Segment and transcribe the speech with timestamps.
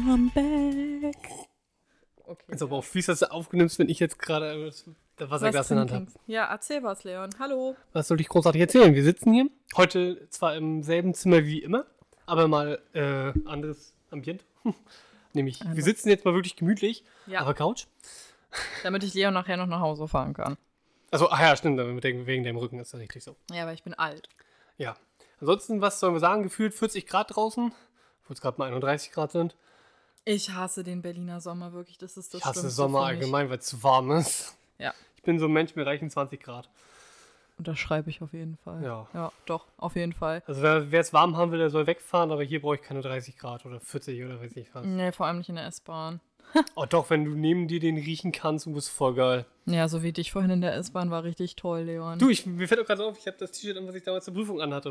[0.00, 1.16] come back.
[2.26, 2.52] Okay.
[2.54, 4.84] Ist aber auch fies, dass du aufgenimmst, wenn ich jetzt gerade das
[5.16, 6.06] das Wasserglas in der Hand habe.
[6.26, 7.30] Ja, erzähl was, Leon.
[7.38, 7.76] Hallo.
[7.92, 8.94] Was soll ich großartig erzählen?
[8.94, 9.46] Wir sitzen hier.
[9.76, 11.86] Heute zwar im selben Zimmer wie immer,
[12.26, 14.44] aber mal äh, anderes Ambient.
[15.34, 15.84] Nämlich, wir Anders.
[15.84, 17.86] sitzen jetzt mal wirklich gemütlich Ja, auf der Couch.
[18.82, 20.58] damit ich Leon nachher noch nach Hause fahren kann.
[21.10, 23.36] Also, ach ja, stimmt, wegen deinem Rücken ist das richtig so.
[23.50, 24.28] Ja, weil ich bin alt.
[24.78, 24.94] Ja.
[25.40, 26.42] Ansonsten, was sollen wir sagen?
[26.42, 27.72] Gefühlt 40 Grad draußen,
[28.22, 29.56] obwohl es gerade mal 31 Grad sind.
[30.24, 31.98] Ich hasse den Berliner Sommer wirklich.
[31.98, 34.56] Das ist das ich hasse Schlimmste Sommer allgemein, weil es zu warm ist.
[34.78, 34.94] Ja.
[35.16, 36.68] Ich bin so ein Mensch, mir reichen 20 Grad.
[37.58, 38.82] Unterschreibe ich auf jeden Fall.
[38.82, 39.06] Ja.
[39.14, 40.42] Ja, doch, auf jeden Fall.
[40.46, 43.02] Also wer wer es warm haben will, der soll wegfahren, aber hier brauche ich keine
[43.02, 44.84] 30 Grad oder 40 oder weiß ich was.
[44.84, 46.20] Nee, vor allem nicht in der S-Bahn.
[46.74, 49.46] Oh doch, wenn du neben dir den riechen kannst, du bist voll geil.
[49.66, 52.18] Ja, so wie dich vorhin in der S-Bahn war richtig toll, Leon.
[52.18, 54.24] Du, ich, mir fällt auch gerade auf, ich habe das T-Shirt an, was ich damals
[54.24, 54.90] zur Prüfung anhatte.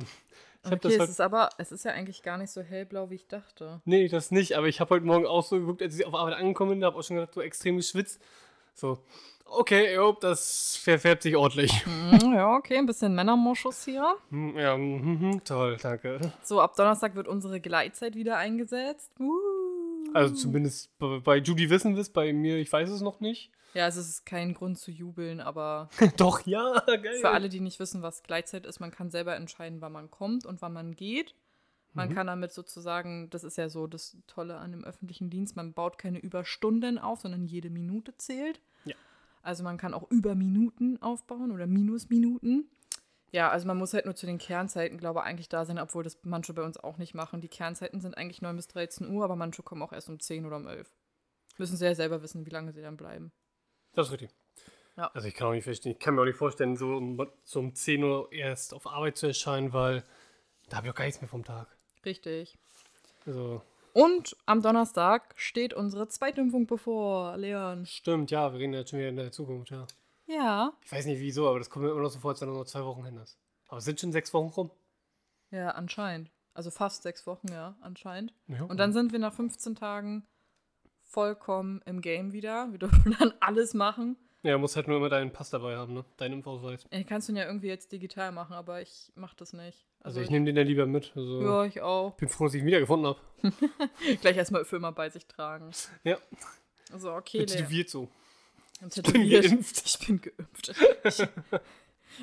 [0.64, 1.12] Ich okay, das es heute.
[1.12, 3.82] ist aber, es ist ja eigentlich gar nicht so hellblau, wie ich dachte.
[3.86, 6.36] Nee, das nicht, aber ich habe heute Morgen auch so geguckt, als ich auf Arbeit
[6.36, 8.22] angekommen bin, habe auch schon gedacht, du extrem geschwitzt.
[8.74, 9.00] So,
[9.46, 11.72] okay, jo, das verfärbt sich ordentlich.
[11.86, 14.16] Hm, ja, okay, ein bisschen Männermoschus hier.
[14.30, 16.20] Hm, Ja, mhm, toll, danke.
[16.44, 19.12] So, ab Donnerstag wird unsere Gleitzeit wieder eingesetzt.
[19.20, 19.32] Uh.
[20.14, 23.52] Also zumindest bei, Judy wissen wir es, bei mir, ich weiß es noch nicht.
[23.74, 27.20] Ja, also es ist kein Grund zu jubeln, aber Doch, ja, geil.
[27.22, 30.46] für alle, die nicht wissen, was Gleitzeit ist, man kann selber entscheiden, wann man kommt
[30.46, 31.36] und wann man geht.
[31.94, 32.14] Man Mhm.
[32.14, 35.98] kann damit sozusagen, das ist ja so das Tolle an dem öffentlichen Dienst, man baut
[35.98, 38.62] keine Überstunden auf, sondern jede Minute zählt.
[38.86, 38.96] Ja.
[39.42, 42.70] Also man kann auch über Minuten aufbauen oder Minusminuten.
[43.32, 46.04] Ja, also man muss halt nur zu den Kernzeiten, glaube ich, eigentlich da sein, obwohl
[46.04, 47.40] das manche bei uns auch nicht machen.
[47.40, 50.46] Die Kernzeiten sind eigentlich 9 bis 13 Uhr, aber manche kommen auch erst um 10
[50.46, 50.92] oder um 11.
[51.58, 53.32] Müssen sie ja selber wissen, wie lange sie dann bleiben.
[53.94, 54.32] Das ist richtig.
[54.98, 55.10] Ja.
[55.14, 57.60] Also ich kann auch nicht verstehen, ich kann mir auch nicht vorstellen, so um, so
[57.60, 60.04] um 10 Uhr erst auf Arbeit zu erscheinen, weil
[60.70, 61.68] da habe ich auch gar nichts mehr vom Tag.
[62.06, 62.58] Richtig.
[63.26, 63.62] Also,
[63.94, 67.86] Und am Donnerstag steht unsere Zweitimpfung bevor, Leon.
[67.86, 69.88] stimmt, ja, wir reden jetzt schon wieder in der Zukunft, ja.
[70.34, 70.74] Ja.
[70.86, 72.60] Ich weiß nicht wieso, aber das kommt mir immer noch so vor, als wenn nur
[72.60, 73.38] noch zwei Wochen hin ist.
[73.68, 74.72] Aber es sind schon sechs Wochen rum.
[75.50, 76.30] Ja, anscheinend.
[76.54, 78.34] Also fast sechs Wochen, ja, anscheinend.
[78.48, 78.64] Ja.
[78.64, 80.26] Und dann sind wir nach 15 Tagen
[81.04, 82.72] vollkommen im Game wieder.
[82.72, 84.18] Wir dürfen dann alles machen.
[84.44, 86.04] Ja, musst halt nur immer deinen Pass dabei haben, ne?
[86.18, 86.86] Deinen Impfausweis.
[86.90, 89.86] Ey, kannst du ihn ja irgendwie jetzt digital machen, aber ich mach das nicht.
[90.00, 91.12] Also, ich nehme den ja lieber mit.
[91.16, 92.16] Also, Ja, ich auch.
[92.16, 93.20] bin froh, dass ich ihn wiedergefunden habe.
[94.22, 95.70] Gleich erstmal für immer bei sich tragen.
[96.04, 96.18] Ja,
[96.92, 98.08] Also, okay, bin Leon.
[98.82, 99.84] Und bin geimpft.
[99.86, 100.74] Ich bin geimpft.
[101.04, 101.28] Ich,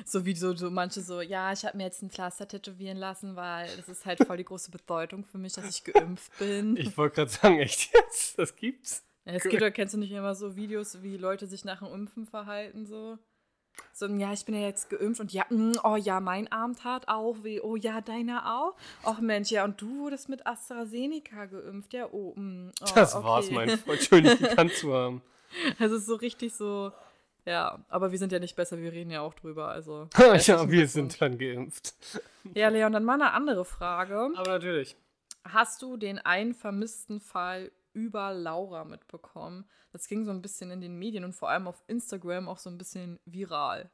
[0.05, 3.35] so wie so, so manche so, ja, ich habe mir jetzt ein Pflaster tätowieren lassen,
[3.35, 6.77] weil das ist halt voll die große Bedeutung für mich, dass ich geimpft bin.
[6.77, 8.37] Ich wollte gerade sagen, echt jetzt?
[8.37, 9.03] Das gibt's?
[9.25, 11.93] Ja, es gibt, doch- kennst du nicht immer so Videos, wie Leute sich nach dem
[11.93, 13.17] Impfen verhalten, so?
[13.93, 17.07] So, ja, ich bin ja jetzt geimpft und ja, mm, oh ja, mein Arm tat
[17.07, 17.61] auch weh.
[17.61, 18.75] Oh ja, deiner auch?
[19.05, 23.25] Och Mensch, ja, und du wurdest mit AstraZeneca geimpft, ja, oh, mm, oh Das okay.
[23.25, 24.01] war's, mein Freund.
[24.01, 25.21] Schön, dich gekannt zu haben.
[25.79, 26.91] Also es ist so richtig so,
[27.45, 30.07] ja, aber wir sind ja nicht besser, wir reden ja auch drüber, also.
[30.17, 31.93] ja, wir sind dann geimpft.
[32.53, 34.29] Ja, Leon, dann mal eine andere Frage.
[34.35, 34.95] Aber natürlich.
[35.43, 39.65] Hast du den einen vermissten Fall über Laura mitbekommen?
[39.91, 42.69] Das ging so ein bisschen in den Medien und vor allem auf Instagram auch so
[42.69, 43.89] ein bisschen viral.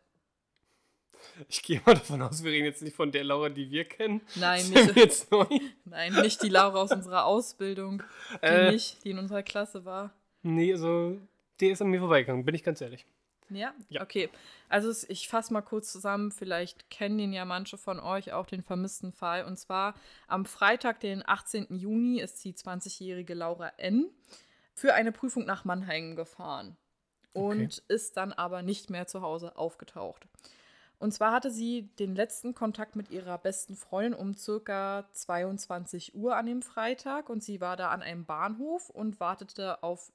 [1.47, 4.21] Ich gehe mal davon aus, wir reden jetzt nicht von der Laura, die wir kennen.
[4.35, 5.45] Nein, nicht, jetzt neu?
[5.85, 8.03] nein, nicht die Laura aus unserer Ausbildung,
[8.43, 8.71] die Äh.
[8.71, 10.13] nicht, die in unserer Klasse war.
[10.43, 11.17] Nee, also,
[11.59, 13.05] der ist an mir vorbeigegangen, bin ich ganz ehrlich.
[13.49, 13.73] Ja?
[13.89, 14.01] Ja.
[14.01, 14.29] Okay.
[14.69, 18.63] Also ich fasse mal kurz zusammen, vielleicht kennen den ja manche von euch auch den
[18.63, 19.45] vermissten Fall.
[19.45, 19.95] Und zwar
[20.27, 21.67] am Freitag, den 18.
[21.75, 24.09] Juni, ist die 20-jährige Laura N.
[24.73, 26.75] für eine Prüfung nach Mannheim gefahren
[27.33, 30.27] und ist dann aber nicht mehr zu Hause aufgetaucht.
[30.97, 36.37] Und zwar hatte sie den letzten Kontakt mit ihrer besten Freundin um circa 22 Uhr
[36.37, 40.13] an dem Freitag und sie war da an einem Bahnhof und wartete auf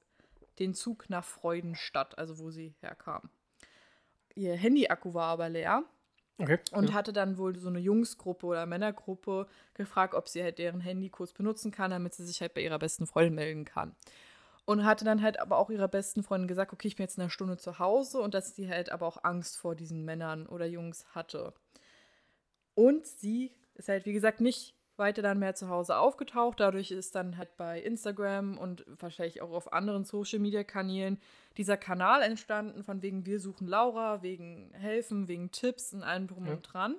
[0.61, 3.29] den Zug nach Freudenstadt, also wo sie herkam.
[4.35, 5.83] Ihr Handy-Akku war aber leer
[6.41, 6.59] Okay.
[6.71, 6.93] und ja.
[6.93, 11.33] hatte dann wohl so eine Jungsgruppe oder Männergruppe gefragt, ob sie halt deren Handy kurz
[11.33, 13.95] benutzen kann, damit sie sich halt bei ihrer besten Freundin melden kann.
[14.65, 17.21] Und hatte dann halt aber auch ihrer besten Freundin gesagt, okay, ich bin jetzt in
[17.21, 20.65] einer Stunde zu Hause und dass sie halt aber auch Angst vor diesen Männern oder
[20.65, 21.53] Jungs hatte.
[22.73, 26.59] Und sie ist halt, wie gesagt, nicht weiter dann mehr zu Hause aufgetaucht.
[26.59, 31.19] Dadurch ist dann halt bei Instagram und wahrscheinlich auch auf anderen Social-Media-Kanälen
[31.57, 36.45] dieser Kanal entstanden, von wegen wir suchen Laura, wegen Helfen, wegen Tipps und allem drum
[36.45, 36.53] Ja.
[36.53, 36.95] und dran.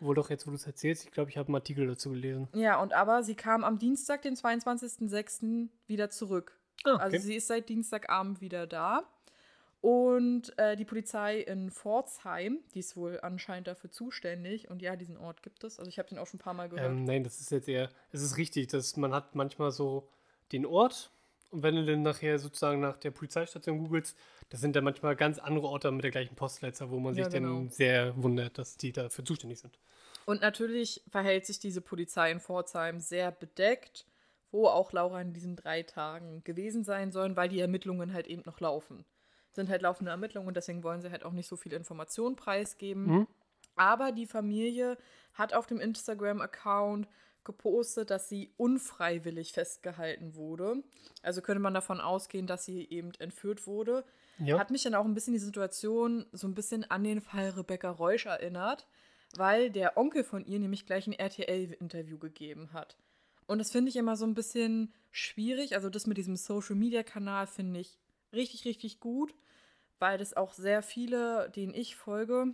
[0.00, 2.48] Obwohl doch, jetzt wo du es erzählst, ich glaube, ich habe einen Artikel dazu gelesen.
[2.52, 5.68] Ja, und aber sie kam am Dienstag, den 22.06.
[5.86, 6.58] wieder zurück.
[6.84, 9.04] Ah, Also sie ist seit Dienstagabend wieder da.
[9.84, 14.70] Und äh, die Polizei in Pforzheim, die ist wohl anscheinend dafür zuständig.
[14.70, 15.78] Und ja, diesen Ort gibt es.
[15.78, 16.90] Also ich habe den auch schon ein paar Mal gehört.
[16.90, 20.08] Ähm, nein, das ist jetzt eher, es ist richtig, dass man hat manchmal so
[20.52, 21.10] den Ort.
[21.50, 24.16] Und wenn du dann nachher sozusagen nach der Polizeistation googelst,
[24.48, 27.34] das sind dann manchmal ganz andere Orte mit der gleichen Postleitzahl, wo man Ja, sich
[27.34, 27.58] genau.
[27.58, 29.78] dann sehr wundert, dass die dafür zuständig sind.
[30.24, 34.06] Und natürlich verhält sich diese Polizei in Pforzheim sehr bedeckt,
[34.50, 38.44] wo auch Laura in diesen drei Tagen gewesen sein sollen, weil die Ermittlungen halt eben
[38.46, 39.04] noch laufen.
[39.54, 43.06] Sind halt laufende Ermittlungen und deswegen wollen sie halt auch nicht so viel Information preisgeben.
[43.06, 43.26] Mhm.
[43.76, 44.98] Aber die Familie
[45.34, 47.08] hat auf dem Instagram-Account
[47.44, 50.82] gepostet, dass sie unfreiwillig festgehalten wurde.
[51.22, 54.04] Also könnte man davon ausgehen, dass sie eben entführt wurde.
[54.38, 54.58] Ja.
[54.58, 57.90] Hat mich dann auch ein bisschen die Situation so ein bisschen an den Fall Rebecca
[57.90, 58.86] Reusch erinnert,
[59.36, 62.96] weil der Onkel von ihr nämlich gleich ein RTL-Interview gegeben hat.
[63.46, 65.74] Und das finde ich immer so ein bisschen schwierig.
[65.74, 67.98] Also das mit diesem Social-Media-Kanal finde ich
[68.32, 69.34] richtig, richtig gut,
[70.04, 72.48] weil das auch sehr viele, denen ich folge,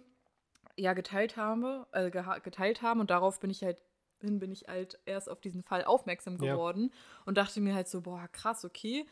[0.77, 3.83] ja geteilt habe, äh, geteilt haben und darauf bin ich halt
[4.21, 6.55] hin bin ich halt erst auf diesen Fall aufmerksam Ja.
[6.55, 6.93] geworden
[7.27, 9.05] und dachte mir halt so, boah, krass, okay.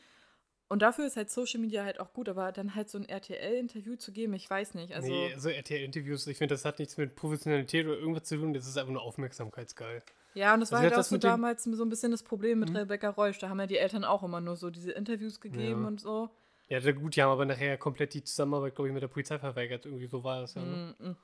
[0.68, 3.96] Und dafür ist halt Social Media halt auch gut, aber dann halt so ein RTL-Interview
[3.96, 4.94] zu geben, ich weiß nicht.
[4.94, 8.52] Also, nee, so RTL-Interviews, ich finde, das hat nichts mit Professionalität oder irgendwas zu tun,
[8.52, 10.02] das ist einfach nur aufmerksamkeitsgeil.
[10.34, 12.60] ja, und das Also war halt das auch so damals so ein bisschen das Problem
[12.60, 12.76] mit Mhm.
[12.76, 13.38] Rebecca Reusch.
[13.38, 15.88] Da haben ja die Eltern auch immer nur so diese Interviews gegeben Ja.
[15.88, 16.30] und so.
[16.68, 19.86] Ja, gut, die haben aber nachher komplett die Zusammenarbeit, glaube ich, mit der Polizei verweigert.
[19.86, 20.62] Irgendwie so war das ja.
[20.62, 20.94] Ne?
[20.98, 21.16] Mm, mm.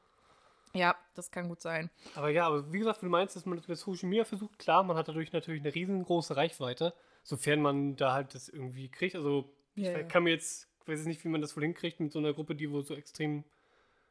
[0.73, 1.91] Ja, das kann gut sein.
[2.14, 4.82] Aber ja, aber wie gesagt, du meinst, dass man das über Social Media versucht, klar,
[4.82, 9.14] man hat dadurch natürlich eine riesengroße Reichweite, sofern man da halt das irgendwie kriegt.
[9.14, 10.02] Also ich Ja, we- ja.
[10.05, 12.55] kann mir jetzt, weiß ich nicht, wie man das wohl hinkriegt mit so einer Gruppe,
[12.56, 13.44] die wohl so extrem.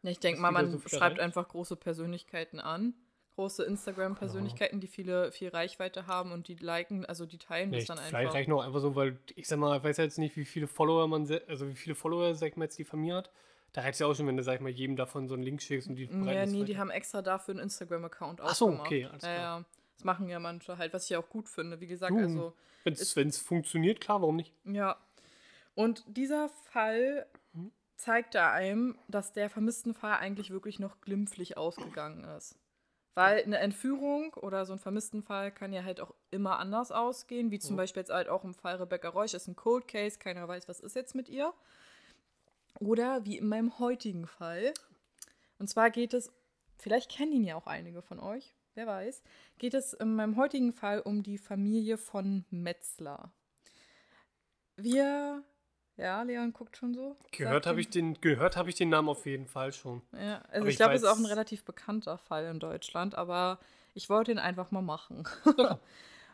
[0.04, 1.26] Ja, Ich denke mal, man so schreibt rein.
[1.26, 2.94] einfach große Persönlichkeiten an.
[3.36, 7.90] Große Instagram-Persönlichkeiten, die viele, viel Reichweite haben und die liken, also die teilen das Vielleicht,
[7.90, 8.34] dann vielleicht einfach.
[8.36, 10.68] reicht noch einfach so, weil ich sag mal, ich weiß ja jetzt nicht, wie viele
[10.68, 13.32] Follower man, also wie viele Follower, sag ich mal, jetzt die Familie hat.
[13.72, 15.42] Da reicht es ja auch schon, wenn du, sag ich mal, jedem davon so einen
[15.44, 18.66] Link schickst und die Ja, das nee, die haben extra dafür einen Instagram-Account Ach so,
[18.68, 18.88] aufgemacht.
[18.88, 19.60] okay, alles ja, klar.
[19.60, 19.66] ja.
[19.96, 21.80] Das machen ja manche halt, was ich auch gut finde.
[21.80, 22.18] Wie gesagt, Du.
[22.20, 22.54] also,
[22.84, 24.54] Wenn es funktioniert, klar, warum nicht?
[24.66, 24.98] ja.
[25.76, 27.72] Und dieser Fall Mhm.
[27.96, 32.60] zeigt da einem, dass der vermissten Fall eigentlich wirklich noch glimpflich ausgegangen ist.
[33.16, 37.52] Weil eine Entführung oder so ein vermissten Fall kann ja halt auch immer anders ausgehen,
[37.52, 37.84] wie zum Ja.
[37.84, 40.80] Beispiel jetzt halt auch im Fall Rebecca Reusch ist ein Cold Case, keiner weiß, was
[40.80, 41.54] ist jetzt mit ihr.
[42.80, 44.74] Oder wie in meinem heutigen Fall.
[45.60, 46.32] Und zwar geht es,
[46.80, 49.22] vielleicht kennen ihn ja auch einige von euch, wer weiß,
[49.60, 53.32] geht es in meinem heutigen Fall um die Familie von Metzler.
[54.76, 55.44] Wir,
[55.98, 57.16] ja, Leon guckt schon so.
[57.32, 60.02] Gehört habe ich, den, gehört hab ich den Namen auf jeden Fall schon.
[60.14, 63.16] Ja, also Aber ich ich glaube, es ist auch ein relativ bekannter Fall in Deutschland,
[63.16, 63.60] aber
[63.94, 65.28] ich wollte ihn einfach mal machen.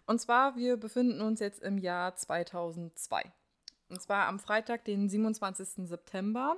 [0.06, 3.32] Und zwar, wir befinden uns jetzt im Jahr 2002.
[3.90, 5.88] Und zwar am Freitag, den 27.
[5.88, 6.58] September,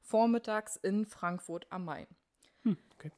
[0.00, 2.06] vormittags in Frankfurt am Main.
[2.62, 3.12] Hm, okay.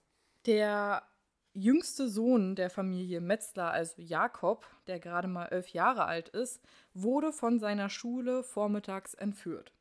[0.47, 1.03] Der
[1.52, 6.61] jüngste Sohn der Familie Metzler, also Jakob, der gerade mal elf Jahre alt ist,
[6.94, 9.72] wurde von seiner Schule vormittags entführt.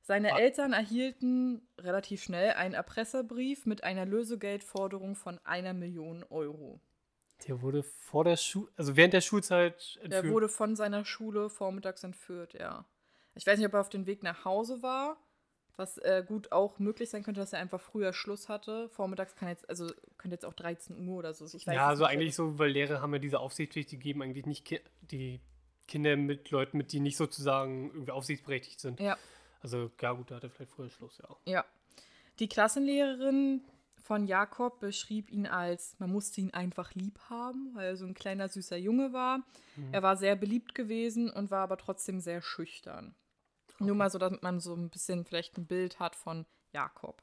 [0.00, 0.38] Seine Ah.
[0.38, 6.80] Eltern erhielten relativ schnell einen Erpresserbrief mit einer Lösegeldforderung von einer Million Euro.
[7.46, 10.32] Der wurde vor der Schule, also während der Schulzeit Der entführt.
[10.34, 12.84] wurde von seiner Schule vormittags entführt, ja.
[13.34, 15.16] Ich weiß nicht, ob er auf dem Weg nach Hause war,
[15.76, 18.88] was äh, gut auch möglich sein könnte, dass er einfach früher Schluss hatte.
[18.90, 19.86] Vormittags kann jetzt, also
[20.18, 21.46] könnte jetzt auch 13 Uhr oder so.
[21.46, 24.46] Ich weiß ja, also eigentlich so, weil Lehrer haben ja diese Aufsichtspflicht, die geben eigentlich
[24.46, 25.40] nicht Ki die
[25.88, 29.00] Kinder mit Leuten mit, die nicht sozusagen irgendwie aufsichtsberechtigt sind.
[29.00, 29.16] Ja.
[29.60, 31.36] Also, ja gut, da hat er vielleicht früher Schluss, ja.
[31.44, 31.64] Ja.
[32.38, 33.62] Die Klassenlehrerin
[34.02, 38.14] von Jakob beschrieb ihn als, man musste ihn einfach lieb haben, weil er so ein
[38.14, 39.38] kleiner süßer Junge war.
[39.76, 39.92] Mhm.
[39.92, 43.14] Er war sehr beliebt gewesen und war aber trotzdem sehr schüchtern.
[43.78, 47.22] Nur mal so, dass man so ein bisschen vielleicht ein Bild hat von Jakob.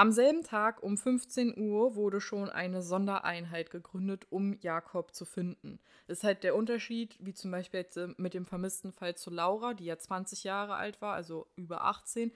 [0.00, 5.78] Am selben Tag um 15 Uhr wurde schon eine Sondereinheit gegründet, um Jakob zu finden.
[6.06, 9.28] Das ist halt der Unterschied, wie zum Beispiel jetzt äh, mit dem vermissten Fall zu
[9.28, 12.32] Laura, die ja 20 Jahre alt war, also über 18.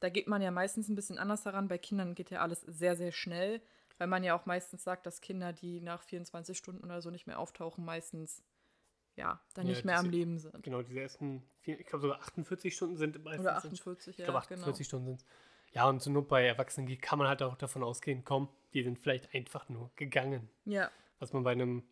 [0.00, 1.68] Da geht man ja meistens ein bisschen anders heran.
[1.68, 3.62] Bei Kindern geht ja alles sehr, sehr schnell,
[3.96, 7.26] weil man ja auch meistens sagt, dass Kinder, die nach 24 Stunden oder so nicht
[7.26, 8.42] mehr auftauchen, meistens
[9.16, 10.62] ja dann Ja, nicht mehr am diese- Leben sind.
[10.62, 13.46] Genau, diese ersten, vier, ich glaube sogar 48 Stunden sind meistens.
[13.46, 14.60] Oder sind- 48, Ich ja, glaube, genau.
[14.62, 15.24] 48 Stunden sind
[15.72, 18.98] Ja, und zur Not bei Erwachsenen kann man halt auch davon ausgehen, komm, die sind
[18.98, 20.48] vielleicht einfach nur gegangen.
[20.64, 21.82] Ja, Was man bei einem,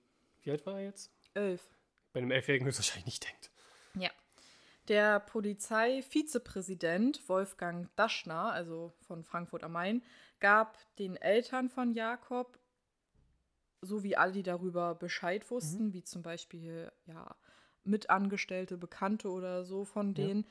[0.43, 1.11] wie alt war er jetzt?
[1.35, 1.66] elf.
[2.12, 3.50] Bei einem Elfjährigen höchstwahrscheinlich nicht denkt.
[3.95, 4.11] Ja.
[4.88, 10.02] Der Polizeivizepräsident Wolfgang Daschner, also von Frankfurt am Main,
[10.40, 12.59] gab den Eltern von Jakob
[13.85, 17.35] sowie alle, die darüber Bescheid wussten, wie zum Beispiel ja,
[17.85, 20.14] Mitangestellte, Bekannte oder so von Ja.
[20.14, 20.47] denen,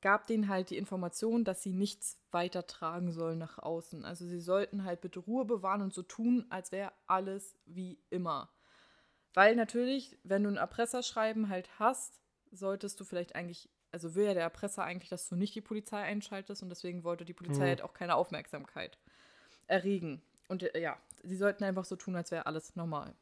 [0.00, 4.04] gab denen halt die Information, dass sie nichts weitertragen sollen nach außen.
[4.04, 8.50] Also sie sollten halt bitte Ruhe bewahren und so tun, als wäre alles wie immer.
[9.34, 14.34] Weil natürlich, wenn du ein Erpresserschreiben halt hast, solltest du vielleicht eigentlich, also will ja
[14.34, 17.68] der Erpresser eigentlich, dass du nicht die Polizei einschaltest und deswegen wollte die Polizei Mhm.
[17.68, 18.98] halt auch keine Aufmerksamkeit
[19.66, 20.22] erregen.
[20.48, 20.80] Und äh,
[21.22, 23.14] sie sollten einfach so tun, als wäre alles normal.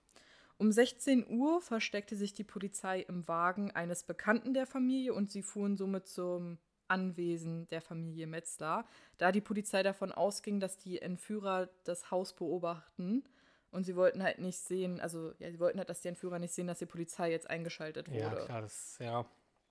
[0.59, 5.43] Um 16 Uhr versteckte sich die Polizei im Wagen eines Bekannten der Familie und sie
[5.43, 8.85] fuhren somit zum Anwesen der Familie Metzler,
[9.19, 13.25] da die Polizei davon ausging, dass die Entführer das Haus beobachten
[13.71, 16.55] und sie wollten halt nicht sehen, also ja, sie wollten halt, dass die Entführer nicht
[16.55, 18.39] sehen, dass die Polizei jetzt eingeschaltet wurde.
[18.39, 19.27] Ja, klar, das, ja.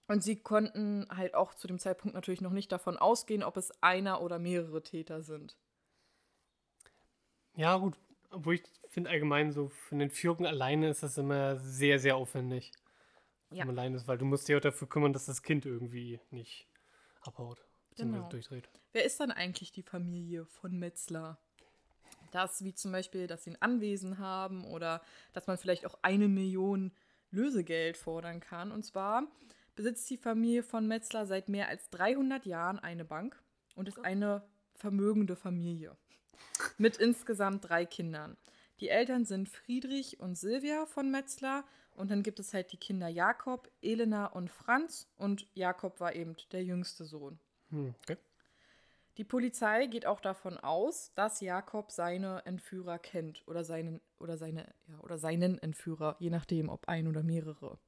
[0.08, 3.72] Und sie konnten halt auch zu dem Zeitpunkt natürlich noch nicht davon ausgehen, ob es
[3.84, 5.58] einer oder mehrere Täter sind.
[7.56, 7.98] Ja, gut.
[8.30, 12.72] Obwohl ich finde allgemein so für eine Entführung alleine ist das immer sehr, sehr aufwendig.
[13.50, 13.60] Ja.
[13.60, 16.20] Wenn man alleine ist, weil du musst dich auch dafür kümmern, dass das Kind irgendwie
[16.32, 16.68] nicht
[17.22, 17.64] abhaut.
[17.90, 18.30] beziehungsweise Genau.
[18.30, 18.70] durchdreht.
[18.92, 21.38] Wer ist dann eigentlich die Familie von Metzler?
[22.32, 25.02] Das wie zum Beispiel, dass sie ein Anwesen haben oder
[25.34, 26.92] dass man vielleicht auch eine Million
[27.32, 28.72] Lösegeld fordern kann.
[28.72, 29.28] Und zwar
[29.76, 33.42] besitzt die Familie von Metzler seit mehr als 300 Jahren eine Bank
[33.76, 34.44] und ist eine
[34.76, 35.96] vermögende Familie
[36.78, 38.38] mit insgesamt drei Kindern.
[38.80, 41.64] Die Eltern sind Friedrich und Silvia von Metzler
[41.96, 46.36] und dann gibt es halt die Kinder Jakob, Elena und Franz und Jakob war eben
[46.52, 47.40] der jüngste Sohn.
[47.70, 48.18] Hm, okay.
[49.18, 54.72] Die Polizei geht auch davon aus, dass Jakob seine Entführer kennt oder seinen oder seine
[54.88, 57.80] ja, oder seinen Entführer, je nachdem, ob ein oder mehrere.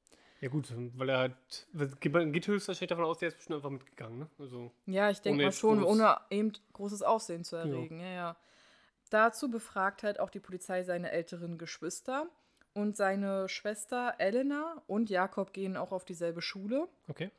[0.42, 1.68] Ja gut, weil er halt,
[2.00, 4.30] geht man- geht höchstwahrscheinlich davon aus, der ist bestimmt einfach mitgegangen, ne?
[4.40, 8.00] Also, Ja, ich denke mal schon, groß- ohne eben großes Aufsehen zu erregen.
[8.00, 8.10] Ja.
[8.12, 8.36] ja,
[9.10, 12.28] Dazu befragt halt auch die Polizei seine älteren Geschwister
[12.74, 16.88] und seine Schwester Elena und Jakob gehen auch auf dieselbe Schule.
[17.08, 17.32] okay.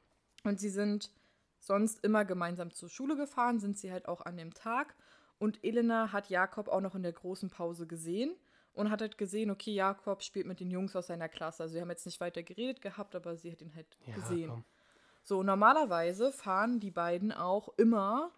[0.45, 1.11] Und sie sind
[1.59, 4.95] sonst immer gemeinsam zur Schule gefahren, sind sie halt auch an dem Tag.
[5.39, 8.35] Und Elena hat Jakob auch noch in der großen Pause gesehen
[8.73, 11.65] und hat halt gesehen, okay, Jakob spielt mit den Jungs aus seiner Klasse.
[11.65, 14.49] Also sie haben jetzt nicht weiter geredet gehabt, aber sie hat ihn halt Ja, gesehen.
[14.51, 14.65] komm.
[15.23, 18.31] So, normalerweise fahren die beiden auch immer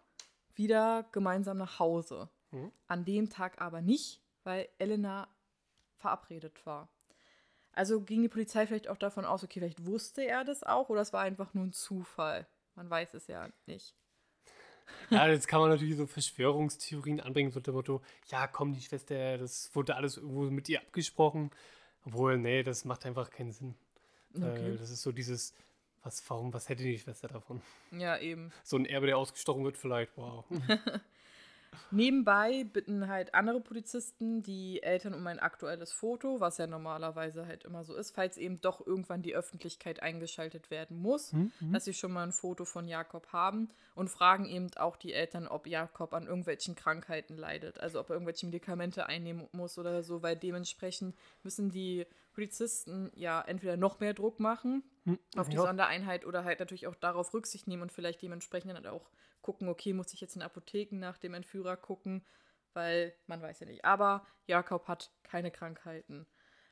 [0.55, 2.29] wieder gemeinsam nach Hause.
[2.51, 2.73] Mhm.
[2.87, 5.29] An dem Tag aber nicht, weil Elena
[5.95, 6.89] verabredet war.
[7.73, 11.01] Also ging die Polizei vielleicht auch davon aus, okay, vielleicht wusste er das auch oder
[11.01, 12.47] es war einfach nur ein Zufall.
[12.75, 13.95] Man weiß es ja nicht.
[15.11, 19.39] Ja, jetzt kann man natürlich so Verschwörungstheorien anbringen, so dem Motto, ja, komm, die Schwester,
[19.39, 21.51] das wurde alles irgendwo mit ihr abgesprochen.
[22.05, 23.75] Obwohl, nee, das macht einfach keinen Sinn.
[24.35, 24.75] Okay.
[24.75, 25.55] Äh, das ist so dieses,
[26.03, 27.61] was, warum, was hätte die Schwester davon?
[27.93, 28.53] Ja, eben.
[28.65, 30.45] So ein Erbe, der ausgestochen wird, vielleicht, wow.
[31.91, 37.65] Nebenbei bitten halt andere Polizisten die Eltern um ein aktuelles Foto, was ja normalerweise halt
[37.65, 41.51] immer so ist, falls eben doch irgendwann die Öffentlichkeit eingeschaltet werden muss, Mhm.
[41.73, 45.47] dass sie schon mal ein Foto von Jakob haben und fragen eben auch die Eltern,
[45.49, 50.23] ob Jakob an irgendwelchen Krankheiten leidet, also ob er irgendwelche Medikamente einnehmen muss oder so,
[50.23, 54.83] weil dementsprechend müssen die Polizisten ja entweder noch mehr Druck machen
[55.37, 55.63] auf die Ja.
[55.63, 59.11] Sondereinheit oder halt natürlich auch darauf Rücksicht nehmen und vielleicht dementsprechend dann auch
[59.41, 62.25] gucken, okay, muss ich jetzt in Apotheken nach dem Entführer gucken,
[62.73, 63.85] weil man weiß ja nicht.
[63.85, 66.27] Aber Jakob hat keine Krankheiten.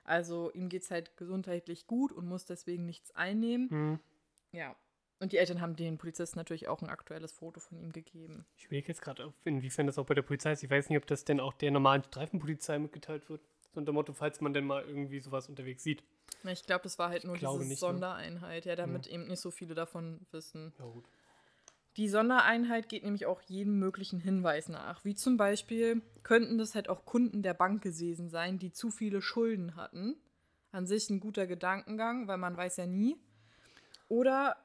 [0.04, 3.70] Also ihm geht es halt gesundheitlich gut und muss deswegen nichts einnehmen.
[3.70, 4.00] Hm.
[4.52, 4.76] Ja.
[5.18, 8.46] Und die Eltern haben den Polizisten natürlich auch ein aktuelles Foto von ihm gegeben.
[8.56, 10.62] Ich überlege jetzt gerade, inwiefern das auch bei der Polizei ist.
[10.62, 13.42] Ich weiß nicht, ob das denn auch der normalen Streifenpolizei mitgeteilt wird.
[13.72, 16.02] So unter Motto, falls man denn mal irgendwie sowas unterwegs sieht.
[16.42, 17.76] Na, Ich glaube, das war halt nur diese nicht, ne?
[17.76, 20.72] Sondereinheit, ja, damit eben nicht so viele davon wissen.
[20.78, 21.04] Ja, gut.
[21.96, 25.04] Die Sondereinheit geht nämlich auch jedem möglichen Hinweis nach.
[25.04, 29.20] Wie zum Beispiel könnten das halt auch Kunden der Bank gewesen sein, die zu viele
[29.20, 30.16] Schulden hatten.
[30.72, 33.16] An sich ein guter Gedankengang, weil man weiß ja nie.
[34.06, 34.56] Oder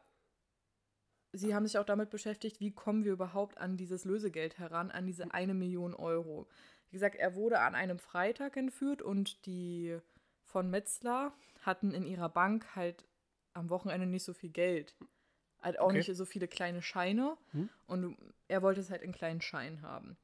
[1.33, 5.07] sie haben sich auch damit beschäftigt, wie kommen wir überhaupt an dieses Lösegeld heran, an
[5.07, 6.47] diese eine Million Euro.
[6.95, 9.97] Wie gesagt, er wurde an einem Freitag entführt und die
[10.43, 13.03] von Metzler hatten in ihrer Bank halt
[13.51, 14.95] am Wochenende nicht so viel Geld.
[15.61, 15.97] Halt auch Okay.
[15.97, 17.35] nicht so viele kleine Scheine.
[17.51, 17.67] Hm.
[17.87, 20.15] Und er wollte es halt in kleinen Scheinen haben.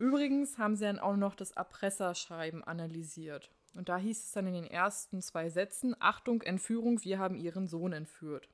[0.00, 3.52] Übrigens haben sie dann auch noch das Erpresserschreiben analysiert.
[3.76, 7.68] Und da hieß es dann in den ersten zwei Sätzen: Achtung, Entführung, wir haben ihren
[7.68, 8.48] Sohn entführt.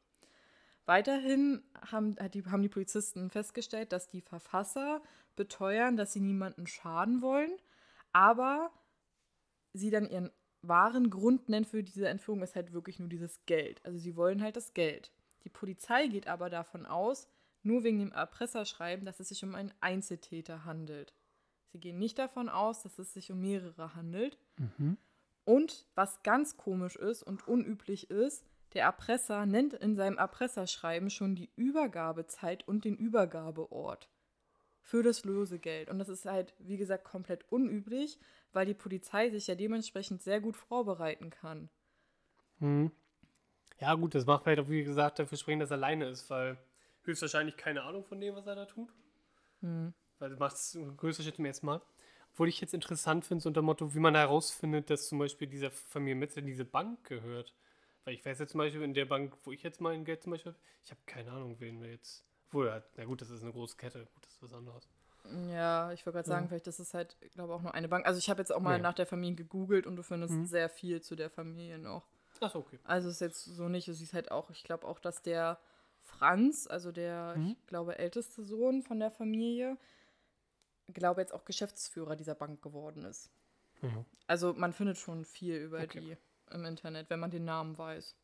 [0.85, 5.01] Weiterhin haben, die, haben die Polizisten festgestellt, dass die Verfasser
[5.39, 7.57] beteuern, dass sie niemanden schaden wollen,
[8.13, 8.71] aber
[9.73, 10.31] sie dann ihren
[10.61, 13.83] wahren Grund nennen für diese Entführung ist halt wirklich nur dieses Geld.
[13.87, 15.13] Also sie wollen halt das Geld.
[15.45, 17.29] Die Polizei geht aber davon aus,
[17.63, 21.15] nur wegen dem Erpresserschreiben, dass es sich um einen Einzeltäter handelt.
[21.73, 24.39] Sie gehen nicht davon aus, dass es sich um mehrere handelt.
[25.45, 31.35] Und was ganz komisch ist und unüblich ist, der Erpresser nennt in seinem Erpresserschreiben schon
[31.37, 34.11] die Übergabezeit und den Übergabeort
[34.89, 35.91] für das Lösegeld.
[35.91, 38.19] Und das ist halt, wie gesagt, komplett unüblich,
[38.55, 41.69] weil die Polizei sich ja dementsprechend sehr gut vorbereiten kann.
[42.59, 42.91] Mhm.
[43.81, 46.57] Ja, gut, das macht vielleicht auch, wie gesagt, dafür sprechen, dass er alleine ist, weil
[47.03, 48.89] höchstwahrscheinlich keine Ahnung von dem, was er da tut.
[49.61, 49.93] Hm.
[50.21, 51.83] Weil du machst es größer Schritt zum ersten Mal.
[52.33, 55.49] Obwohl ich jetzt interessant finde, so unter dem Motto, wie man herausfindet, dass zum Beispiel
[55.49, 57.55] dieser Familie Metzer diese Bank gehört.
[58.05, 60.33] Weil ich weiß jetzt zum Beispiel, in der Bank, wo ich jetzt mein Geld zum
[60.33, 62.25] Beispiel habe, ich habe keine Ahnung, wen wir jetzt.
[62.49, 64.89] Obwohl, ja, na gut, das ist eine große Kette, gut, das ist was anderes.
[65.51, 66.49] Ja, ich wollte gerade sagen, Ja.
[66.49, 68.07] vielleicht ist es halt, ich glaube auch nur eine Bank.
[68.07, 68.83] Also ich habe jetzt auch mal Ja.
[68.83, 70.47] nach der Familie gegoogelt und du findest Mhm.
[70.47, 72.07] sehr viel zu der Familie noch.
[72.41, 72.79] Achso, okay.
[72.85, 75.59] Also es ist jetzt so nicht, es ist halt auch, ich glaube auch, dass der
[76.01, 77.57] Franz, also der, Mhm.
[77.61, 79.77] ich glaube, älteste Sohn von der Familie,
[80.95, 83.31] glaube jetzt auch Geschäftsführer dieser Bank geworden ist.
[83.83, 84.07] Mhm.
[84.27, 86.01] Also man findet schon viel über Okay.
[86.01, 88.17] die im Internet, wenn man den Namen weiß.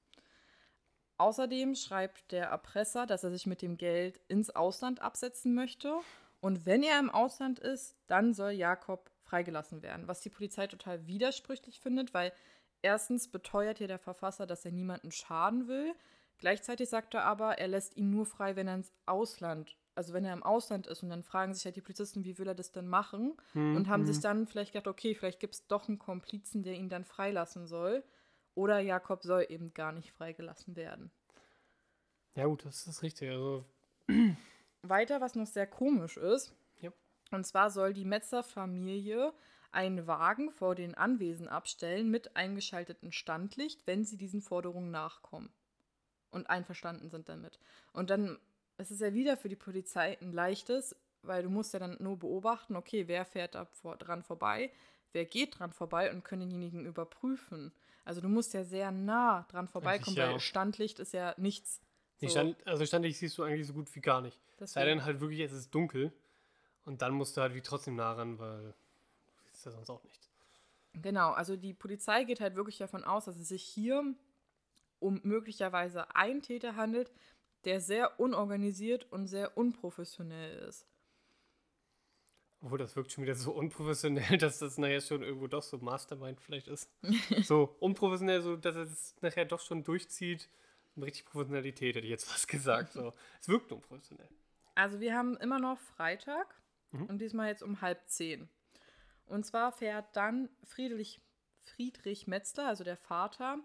[1.17, 5.95] Außerdem schreibt der Erpresser, dass er sich mit dem Geld ins Ausland absetzen möchte.
[6.41, 10.09] Und wenn er im Ausland ist, dann soll Jakob freigelassen werden.
[10.09, 12.33] Was die Polizei total widersprüchlich findet, weil
[12.83, 15.95] erstens beteuert hier der Verfasser, dass er niemanden schaden will.
[16.39, 20.25] Gleichzeitig sagt er aber, er lässt ihn nur frei, wenn er ins Ausland, also wenn
[20.25, 21.03] er im Ausland ist.
[21.03, 23.37] Und dann fragen sich halt die Polizisten, wie will er das denn machen?
[23.55, 23.77] Mhm.
[23.77, 26.89] und haben sich dann vielleicht gedacht, okay, vielleicht gibt es doch einen Komplizen, der ihn
[26.89, 28.05] dann freilassen soll.
[28.55, 31.11] Oder Jakob soll eben gar nicht freigelassen werden.
[32.35, 33.31] Ja, gut, das ist richtig.
[33.31, 33.65] Also,
[34.83, 36.93] Weiter, was noch sehr komisch ist, Ja.
[37.31, 39.33] und zwar soll die Metzer-Familie
[39.73, 45.53] einen Wagen vor den Anwesen abstellen mit eingeschaltetem Standlicht, wenn sie diesen Forderungen nachkommen
[46.31, 47.59] und einverstanden sind damit.
[47.93, 48.39] Und dann
[48.79, 52.19] ist es ja wieder für die Polizei ein leichtes, weil du musst ja dann nur
[52.19, 54.71] beobachten, okay, wer fährt da vor, dran vorbei,
[55.13, 57.73] wer geht dran vorbei und können denjenigen überprüfen.
[58.05, 60.33] Also du musst ja sehr nah dran vorbeikommen, ja.
[60.33, 61.81] weil Standlicht ist ja nichts.
[62.21, 64.39] So, Stand, also standlich siehst du eigentlich so gut wie gar nicht.
[64.59, 66.13] Sei deswegen- denn halt wirklich, es ist dunkel.
[66.85, 68.75] Und dann musst du halt wie trotzdem nah ran, weil du
[69.53, 70.31] siehst ja sonst auch nichts.
[70.93, 74.15] Genau, also die Polizei geht halt wirklich davon aus, dass es sich hier
[75.01, 77.11] um möglicherweise einen Täter handelt,
[77.65, 80.87] der sehr unorganisiert und sehr unprofessionell ist.
[82.65, 86.41] Obwohl, das wirkt schon wieder so unprofessionell, dass das nachher schon irgendwo doch so Mastermind
[86.41, 86.91] vielleicht ist.
[87.43, 90.49] so unprofessionell, so dass es nachher doch schon durchzieht.
[90.97, 92.93] Richtig Professionalität hätte ich jetzt was gesagt.
[92.93, 93.13] So.
[93.41, 94.29] Es wirkt unprofessionell.
[94.75, 96.55] Also wir haben immer noch Freitag
[96.95, 97.07] Mhm.
[97.07, 98.49] und diesmal jetzt um halb zehn.
[99.27, 101.21] Und zwar fährt dann Friedrich,
[101.65, 103.59] Friedrich Metzler, also der Vater,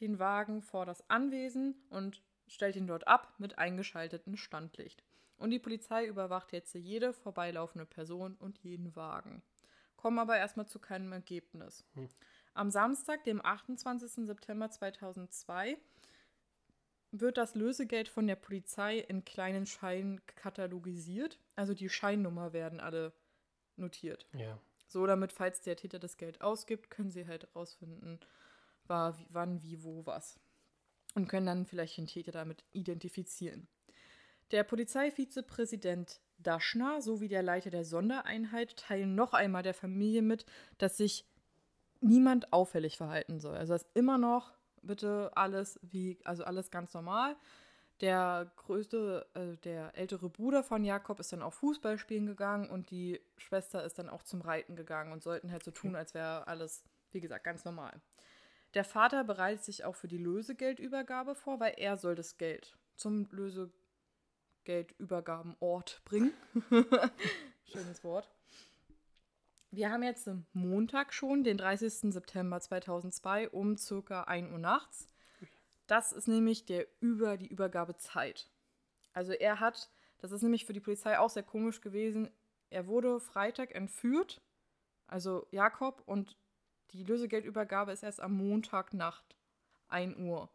[0.00, 5.04] den Wagen vor das Anwesen und stellt ihn dort ab mit eingeschaltetem Standlicht.
[5.42, 9.42] Und die Polizei überwacht jetzt jede vorbeilaufende Person und jeden Wagen.
[9.96, 11.84] Kommen aber erstmal zu keinem Ergebnis.
[11.94, 12.08] Hm.
[12.54, 14.24] Am Samstag, dem 28.
[14.24, 15.78] September 2002,
[17.10, 21.40] wird das Lösegeld von der Polizei in kleinen Scheinen katalogisiert.
[21.56, 23.12] Also die Scheinnummer werden alle
[23.74, 24.28] notiert.
[24.34, 24.60] Ja.
[24.86, 28.20] So, damit, falls der Täter das Geld ausgibt, können sie halt rausfinden,
[28.86, 30.38] war, wie, wann, wie, wo, was.
[31.16, 33.66] Und können dann vielleicht den Täter damit identifizieren.
[34.52, 40.44] Der Polizeivizepräsident Daschner sowie der Leiter der Sondereinheit teilen noch einmal der Familie mit,
[40.78, 41.26] dass sich
[42.00, 43.56] niemand auffällig verhalten soll.
[43.56, 47.36] Also dass immer noch bitte alles wie, also alles ganz normal.
[48.00, 52.90] Der größte, äh, der ältere Bruder von Jakob ist dann auch Fußball spielen gegangen und
[52.90, 56.48] die Schwester ist dann auch zum Reiten gegangen und sollten halt so tun, als wäre
[56.48, 58.00] alles, wie gesagt, ganz normal.
[58.74, 63.28] Der Vater bereitet sich auch für die Lösegeldübergabe vor, weil er soll das Geld zum
[64.62, 66.32] Lösegeldübergabenort bringen.
[67.64, 68.30] Schönes Wort.
[69.70, 72.12] Wir haben jetzt am Montag schon, den 30.
[72.12, 75.08] September 2002 um circa 1 Uhr nachts.
[75.86, 78.50] Das ist nämlich der über die Übergabezeit.
[79.12, 82.30] Also er hat, das ist nämlich für die Polizei auch sehr komisch gewesen,
[82.70, 84.40] er wurde Freitag entführt,
[85.06, 86.38] also Jakob, und
[86.92, 89.36] die Lösegeldübergabe ist erst am Montagnacht,
[89.88, 90.48] 1 Uhr.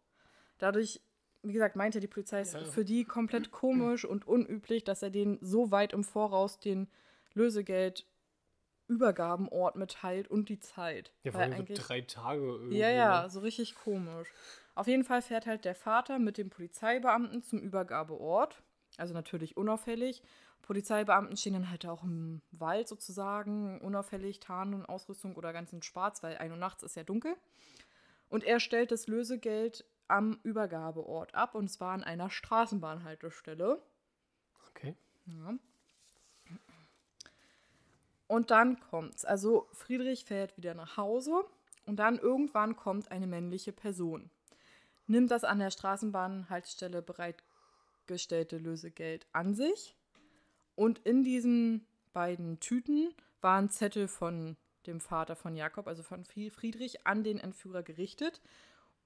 [0.58, 1.02] Dadurch,
[1.44, 2.62] wie gesagt, meinte die Polizei, es Ja.
[2.62, 6.88] ist für die komplett komisch und unüblich, dass er denen so weit im Voraus den
[7.34, 11.12] Lösegeldübergabenort mitteilt und die Zeit.
[11.24, 12.78] Ja, vor Weil allem so drei Tage irgendwie.
[12.78, 13.30] ja, ja, Ne?
[13.30, 14.28] so richtig komisch.
[14.76, 18.62] Auf jeden Fall fährt halt der Vater mit dem Polizeibeamten zum Übergabeort.
[18.98, 20.24] Also natürlich unauffällig.
[20.62, 25.82] Polizeibeamten stehen dann halt auch im Wald sozusagen, unauffällig, Tarn und Ausrüstung oder ganz in
[25.82, 27.36] Schwarz, weil ein Uhr nachts ist ja dunkel.
[28.30, 33.82] Und er stellt das Lösegeld am Übergabeort ab und zwar an einer Straßenbahnhaltestelle.
[34.70, 34.96] Okay.
[35.26, 35.58] Ja.
[38.28, 39.26] Und dann kommt's.
[39.26, 41.46] Also Friedrich fährt wieder nach Hause
[41.86, 44.30] und dann irgendwann kommt eine männliche Person.
[45.08, 49.96] Nimmt das an der Straßenbahnhaltestelle bereitgestellte Lösegeld an sich.
[50.76, 57.08] Und in diesen beiden Tüten waren Zettel von dem Vater von Jakob, also von Friedrich,
[57.08, 58.42] an den Entführer gerichtet.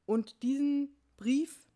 [0.05, 1.67] Und diesen Brief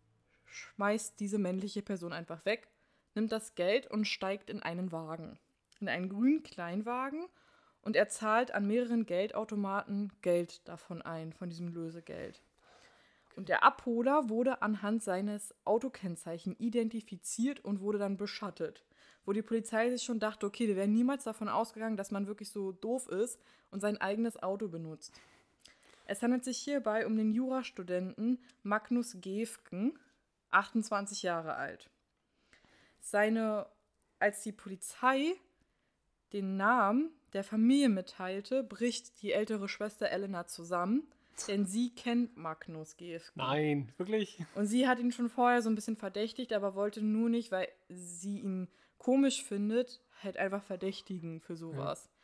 [0.46, 2.68] schmeißt diese männliche Person einfach weg,
[3.14, 5.38] nimmt das Geld und steigt in einen Wagen.
[5.80, 7.26] In einen grünen Kleinwagen
[7.82, 12.42] und er zahlt an mehreren Geldautomaten Geld davon ein, von diesem Lösegeld.
[13.36, 18.82] Und der Abholer wurde anhand seines Autokennzeichen identifiziert und wurde dann beschattet.
[19.26, 22.50] Wo die Polizei sich schon dachte, okay, die wären niemals davon ausgegangen, dass man wirklich
[22.50, 23.38] so doof ist
[23.70, 25.20] und sein eigenes Auto benutzt.
[26.06, 29.98] Es handelt sich hierbei um den Jurastudenten Magnus Gefken,
[30.50, 31.90] 28 Jahre alt.
[33.00, 33.66] Seine,
[34.18, 35.34] als die Polizei
[36.32, 41.06] den Namen der Familie mitteilte, bricht die ältere Schwester Elena zusammen,
[41.48, 43.38] denn sie kennt Magnus Gefken.
[43.38, 44.44] Nein, wirklich?
[44.54, 47.68] Und sie hat ihn schon vorher so ein bisschen verdächtigt, aber wollte nur nicht, weil
[47.88, 52.04] sie ihn komisch findet, halt einfach verdächtigen für sowas.
[52.04, 52.15] Ja.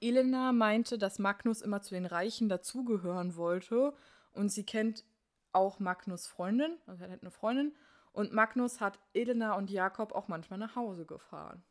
[0.00, 3.94] Elena meinte, dass Magnus immer zu den Reichen dazugehören wollte
[4.32, 5.04] und sie kennt
[5.52, 7.74] auch Magnus Freundin, also er hat eine Freundin
[8.12, 11.62] und Magnus hat Elena und Jakob auch manchmal nach Hause gefahren.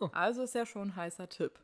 [0.00, 0.08] Oh.
[0.12, 1.58] Also ist ja schon ein heißer Tipp.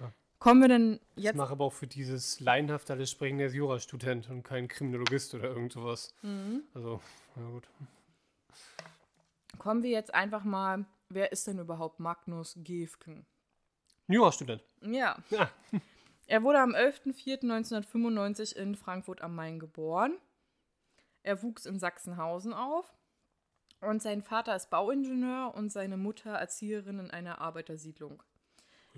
[0.00, 0.12] Ja.
[0.38, 1.34] Kommen wir denn jetzt.
[1.34, 5.34] Ich mache aber auch für dieses laienhaft alles sprechen, der ist Jurastudent und kein Kriminologist
[5.34, 6.14] oder irgend sowas.
[6.22, 6.62] Mhm.
[6.74, 7.00] Also,
[7.34, 7.68] na gut.
[9.58, 13.26] Kommen wir jetzt einfach mal, wer ist denn überhaupt Magnus Gefken?
[14.08, 14.62] Jurastudent.
[14.82, 15.16] Ja.
[15.30, 15.50] ja.
[16.30, 20.18] Er wurde am 11.04.1995 in Frankfurt am Main geboren.
[21.22, 22.94] Er wuchs in Sachsenhausen auf
[23.80, 28.22] und sein Vater ist Bauingenieur und seine Mutter Erzieherin in einer Arbeitersiedlung.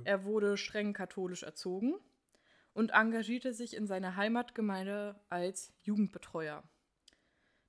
[0.03, 1.94] Er wurde streng katholisch erzogen
[2.73, 6.64] und engagierte sich in seiner Heimatgemeinde als Jugendbetreuer.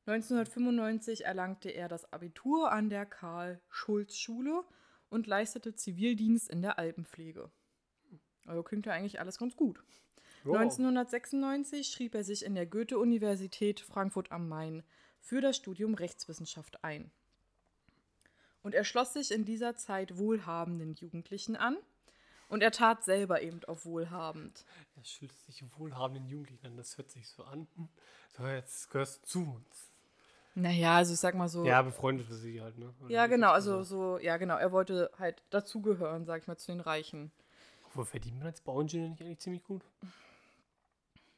[0.07, 4.63] 1995 erlangte er das Abitur an der Karl-Schulz-Schule
[5.11, 7.51] und leistete Zivildienst in der Alpenpflege.
[8.47, 9.83] Also klingt ja eigentlich alles ganz gut.
[10.43, 10.57] Wow.
[10.57, 14.81] 1996 schrieb er sich in der Goethe-Universität Frankfurt am Main
[15.19, 17.11] für das Studium Rechtswissenschaft ein.
[18.63, 21.77] Und er schloss sich in dieser Zeit wohlhabenden Jugendlichen an
[22.47, 24.65] und er tat selber eben auf wohlhabend.
[24.95, 27.67] Er schüttet sich wohlhabenden Jugendlichen an, das hört sich so an.
[28.35, 29.90] So, jetzt gehörst du zu uns.
[30.53, 31.65] Naja, also ich sag mal so.
[31.65, 32.93] Ja, befreundete sie halt, ne?
[33.01, 34.57] Oder ja, genau, also so, ja, genau.
[34.57, 37.31] Er wollte halt dazugehören, sag ich mal, zu den Reichen.
[37.93, 39.81] Wo verdient man als Bauingenieur nicht eigentlich ziemlich gut?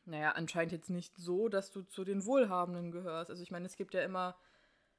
[0.06, 3.30] Naja, anscheinend jetzt nicht so, dass du zu den Wohlhabenden gehörst.
[3.30, 4.36] Also ich meine, es gibt ja immer,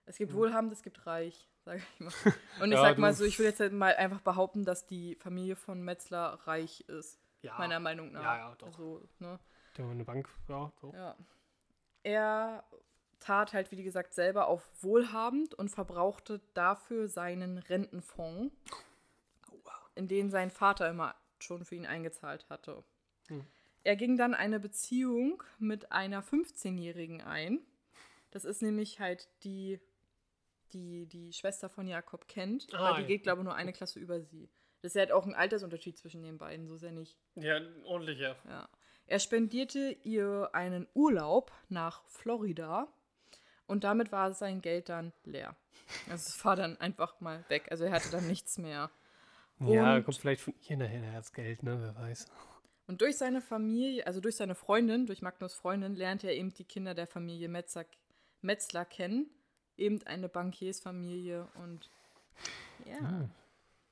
[0.07, 2.12] es gibt Wohlhabend, es gibt Reich, sag ich mal.
[2.61, 5.16] Und ich ja, sag mal so, ich will jetzt halt mal einfach behaupten, dass die
[5.16, 7.18] Familie von Metzler reich ist.
[7.42, 7.59] Ja.
[7.59, 8.22] Meiner Meinung nach.
[8.22, 8.68] Ja, ja, doch.
[8.68, 9.38] Also, ne?
[9.77, 10.94] Der eine Bank, ja, doch.
[10.94, 11.16] Ja.
[12.03, 12.64] Er
[13.24, 18.54] tat halt, wie gesagt, selber auf wohlhabend und verbrauchte dafür seinen Rentenfonds,
[19.94, 22.84] in den sein Vater immer schon für ihn eingezahlt hatte.
[23.28, 23.44] Hm.
[23.82, 27.60] Er ging dann eine Beziehung mit einer 15-Jährigen ein.
[28.30, 29.80] Das ist nämlich halt die,
[30.72, 33.06] die die Schwester von Jakob kennt, ah, die ja.
[33.06, 34.50] geht, glaube ich, nur eine Klasse über sie.
[34.82, 37.18] Das ist ja halt auch ein Altersunterschied zwischen den beiden, so sehr nicht.
[37.37, 38.37] Ja, ordentlich, ja.
[38.48, 38.68] ja.
[39.06, 42.92] Er spendierte ihr einen Urlaub nach Florida
[43.66, 45.57] und damit war sein Geld dann leer.
[46.09, 47.68] Also es war dann einfach mal weg.
[47.70, 48.90] Also er hatte dann nichts mehr.
[49.61, 51.79] Ja, kommt vielleicht von ihr nachher das Geld, ne?
[51.81, 52.27] Wer weiß.
[52.87, 56.64] Und durch seine Familie, also durch seine Freundin, durch Magnus Freundin, lernt er eben die
[56.64, 57.87] Kinder der Familie Metzler,
[58.42, 59.31] Metzler kennen.
[59.77, 61.90] Eben eine Bankiersfamilie und
[62.85, 62.98] ja.
[63.03, 63.29] Ah.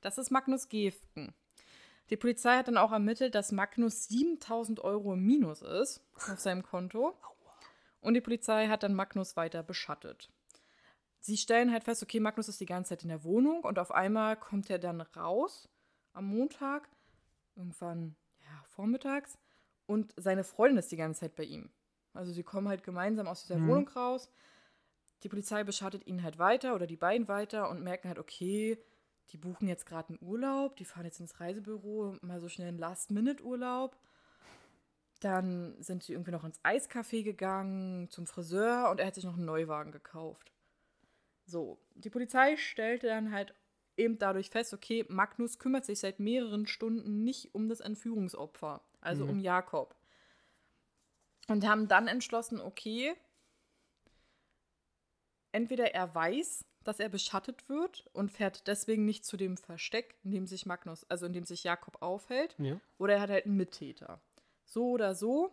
[0.01, 1.33] Das ist Magnus Gefken.
[2.09, 6.63] Die Polizei hat dann auch ermittelt, dass Magnus 7000 Euro im Minus ist auf seinem
[6.63, 7.17] Konto.
[8.03, 10.29] Und die Polizei hat dann Magnus weiter beschattet.
[11.19, 13.91] Sie stellen halt fest, okay, Magnus ist die ganze Zeit in der Wohnung und auf
[13.91, 15.69] einmal kommt er dann raus
[16.11, 16.89] am Montag,
[17.55, 19.37] irgendwann ja, vormittags,
[19.85, 21.69] und seine Freundin ist die ganze Zeit bei ihm.
[22.13, 23.67] Also sie kommen halt gemeinsam aus dieser mhm.
[23.67, 24.29] Wohnung raus.
[25.23, 28.77] Die Polizei beschattet ihn halt weiter oder die beiden weiter und merken halt, okay,
[29.29, 32.77] die buchen jetzt gerade einen Urlaub, die fahren jetzt ins Reisebüro, mal so schnell einen
[32.77, 33.97] Last-Minute-Urlaub.
[35.23, 39.35] Dann sind sie irgendwie noch ins Eiscafé gegangen, zum Friseur und er hat sich noch
[39.35, 40.51] einen Neuwagen gekauft.
[41.45, 43.55] So, die Polizei stellte dann halt
[43.95, 49.23] eben dadurch fest, okay, Magnus kümmert sich seit mehreren Stunden nicht um das Entführungsopfer, also
[49.23, 49.29] mhm.
[49.29, 49.95] um Jakob.
[51.47, 53.13] Und haben dann entschlossen, okay,
[55.53, 60.31] entweder er weiß, dass er beschattet wird und fährt deswegen nicht zu dem Versteck, in
[60.31, 62.77] dem sich Magnus, also in dem sich Jakob aufhält, ja.
[62.97, 64.21] oder er hat halt einen Mittäter.
[64.73, 65.51] So oder so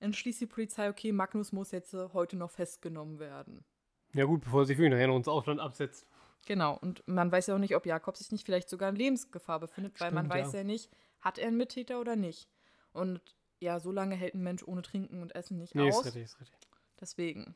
[0.00, 3.64] entschließt die Polizei, okay, Magnus muss jetzt äh, heute noch festgenommen werden.
[4.12, 6.04] Ja gut, bevor er sich wirklich nachher noch ins Ausland absetzt.
[6.46, 9.60] Genau, und man weiß ja auch nicht, ob Jakob sich nicht vielleicht sogar in Lebensgefahr
[9.60, 10.58] befindet, weil man weiß ja.
[10.58, 12.48] ja nicht, hat er einen Mittäter oder nicht.
[12.92, 13.20] Und
[13.60, 16.00] ja, so lange hält ein Mensch ohne Trinken und Essen nicht nee, aus.
[16.00, 16.58] Ist richtig, ist richtig.
[17.00, 17.54] Deswegen.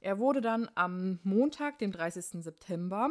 [0.00, 2.42] Er wurde dann am Montag, dem 30.
[2.42, 3.10] September,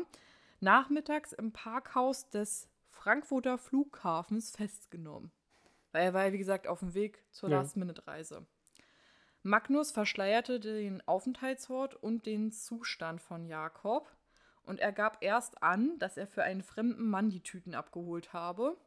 [0.59, 5.31] nachmittags im Parkhaus des Frankfurter Flughafens festgenommen.
[5.97, 7.57] Weil er war ja, wie gesagt, auf dem Weg zur Ja.
[7.57, 8.45] Last-Minute-Reise.
[9.41, 14.15] Magnus verschleierte den Aufenthaltsort und den Zustand von Jakob
[14.61, 18.77] und er gab erst an, dass er für einen fremden Mann die Tüten abgeholt habe.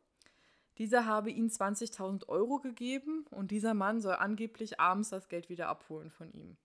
[0.79, 5.67] Dieser habe ihm 20.000 Euro gegeben und dieser Mann soll angeblich abends das Geld wieder
[5.67, 6.57] abholen von ihm.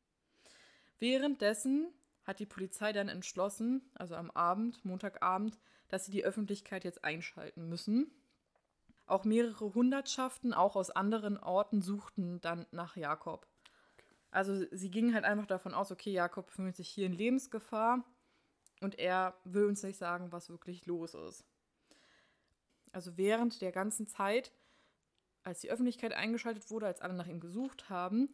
[0.99, 1.87] Währenddessen
[2.23, 7.67] hat die Polizei dann entschlossen, also am Abend, Montagabend, dass sie die Öffentlichkeit jetzt einschalten
[7.67, 8.11] müssen.
[9.05, 13.47] Auch mehrere Hundertschaften, auch aus anderen Orten, suchten dann nach Jakob.
[14.31, 18.03] Also sie gingen halt einfach davon aus, okay, Jakob befindet sich hier in Lebensgefahr
[18.81, 21.45] und er will uns nicht sagen, was wirklich los ist.
[22.91, 24.51] Also während der ganzen Zeit,
[25.43, 28.31] als die Öffentlichkeit eingeschaltet wurde, als alle nach ihm gesucht haben,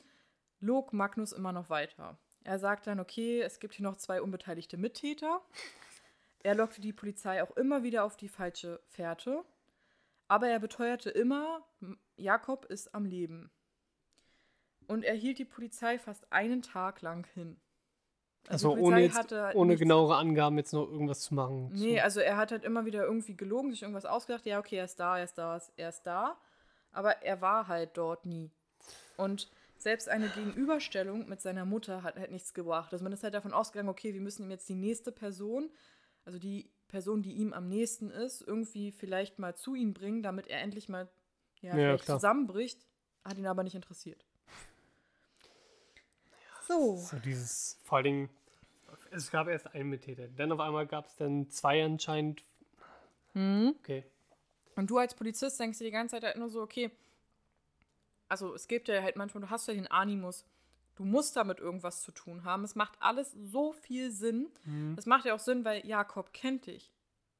[0.60, 2.18] log Magnus immer noch weiter.
[2.44, 5.42] Er sagt dann, okay, es gibt hier noch zwei unbeteiligte Mittäter.
[6.40, 9.44] Er lockte die Polizei auch immer wieder auf die falsche Fährte.
[10.32, 11.62] Aber er beteuerte immer,
[12.16, 13.52] Jakob ist am Leben.
[14.88, 17.60] Und er hielt die Polizei fast einen Tag lang hin.
[18.48, 21.70] Also die ohne, Polizei jetzt, hatte ohne genauere Angaben jetzt noch irgendwas zu machen.
[21.74, 22.04] Nee, so.
[22.04, 24.46] also er hat halt immer wieder irgendwie gelogen, sich irgendwas ausgedacht.
[24.46, 26.38] Ja, okay, er ist da, er ist da, er ist da.
[26.94, 28.52] Aber er war halt dort nie.
[29.18, 32.94] Und selbst eine Gegenüberstellung mit seiner Mutter hat halt nichts gebracht.
[32.94, 35.70] Also man ist halt davon ausgegangen, okay, wir müssen ihm jetzt die nächste Person,
[36.24, 40.48] also die Person, die ihm am nächsten ist, irgendwie vielleicht mal zu ihm bringen, damit
[40.48, 41.10] er endlich mal
[41.62, 42.86] ja, Ja, zusammenbricht.
[43.24, 44.26] Hat ihn aber nicht interessiert.
[46.68, 46.98] So.
[46.98, 48.30] So dieses, vor allen Dingen,
[49.12, 50.28] es gab erst einen Mittäter.
[50.28, 52.44] Dann auf einmal gab es dann zwei anscheinend.
[53.34, 53.76] Hm?
[53.80, 54.04] Okay.
[54.76, 56.92] Und du als Polizist denkst dir die ganze Zeit halt nur so, okay,
[58.28, 60.46] also es gibt ja halt manchmal, du hast ja den Animus,
[61.02, 62.64] du musst damit irgendwas zu tun haben.
[62.64, 64.50] Es macht alles so viel Sinn.
[64.66, 64.96] Mhm.
[64.98, 66.92] Es macht ja auch Sinn, weil Jakob kennt dich.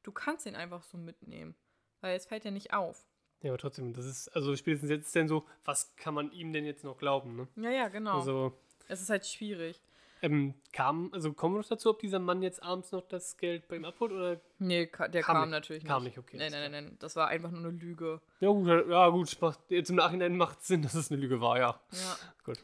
[0.04, 1.54] Du kannst ihn einfach so mitnehmen,
[2.02, 3.06] weil es fällt ja nicht auf.
[3.42, 6.54] Ja, aber trotzdem, das ist, also spätestens jetzt ist denn so, was kann man ihm
[6.54, 7.48] denn jetzt noch glauben, ne?
[7.56, 8.18] Ja, ja, genau.
[8.20, 8.54] Also,
[8.88, 9.82] es ist halt schwierig.
[10.24, 13.68] ähm, kam, also kommen wir noch dazu, ob dieser Mann jetzt abends noch das Geld
[13.68, 14.40] bei ihm abholt oder?
[14.60, 15.52] Nee, ka- der Kam kam, nicht.
[15.52, 16.18] natürlich Kam nicht.
[16.18, 16.98] nicht, okay, Nein, nein, nein, nein.
[17.00, 18.22] Das war einfach nur eine Lüge.
[18.40, 21.58] Ja gut, ja gut, macht, jetzt im Nachhinein macht Sinn, dass es eine Lüge war,
[21.58, 21.80] ja.
[21.92, 22.18] Ja.
[22.44, 22.60] Gut.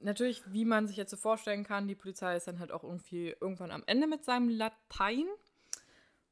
[0.00, 3.34] Natürlich, wie man sich jetzt so vorstellen kann, die Polizei ist dann halt auch irgendwie
[3.40, 5.26] irgendwann am Ende mit seinem Latein.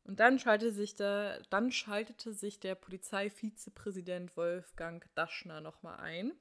[0.04, 6.32] Und dann schaltete sich der, dann schaltete sich der Polizeivizepräsident Wolfgang Daschner nochmal ein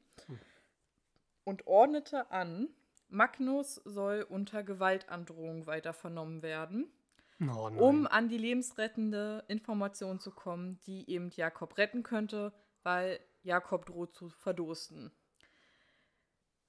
[1.45, 2.69] und ordnete an,
[3.07, 6.91] Magnus soll unter Gewaltandrohung weiter vernommen werden,
[7.39, 13.85] Oh um an die lebensrettende Information zu kommen, die eben Jakob retten könnte, weil Jakob
[13.85, 15.11] droht zu verdursten.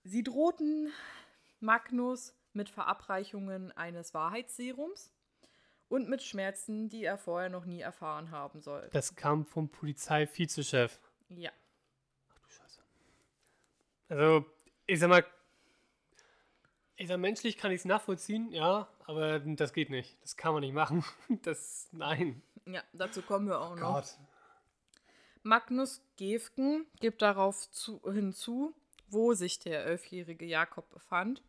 [0.07, 0.93] Sie drohten
[1.59, 5.13] Magnus mit Verabreichungen eines Wahrheitsserums
[5.89, 8.89] und mit Schmerzen, die er vorher noch nie erfahren haben soll.
[8.93, 11.01] das kam vom Polizeivizechef.
[11.29, 11.51] Ja.
[12.33, 12.81] Ach du Scheiße.
[14.09, 14.47] Also,
[14.87, 15.27] ich sag mal,
[16.95, 20.17] ich sag, menschlich kann ich es nachvollziehen, ja, aber das geht nicht.
[20.23, 21.05] Das kann man nicht machen.
[21.43, 22.43] Das, nein.
[22.65, 23.95] Ja, dazu kommen wir auch noch.
[23.95, 24.17] Gott.
[25.43, 28.73] Magnus Gefgen gibt darauf zu, hinzu,
[29.09, 31.43] wo sich der elfjährige Jakob befand.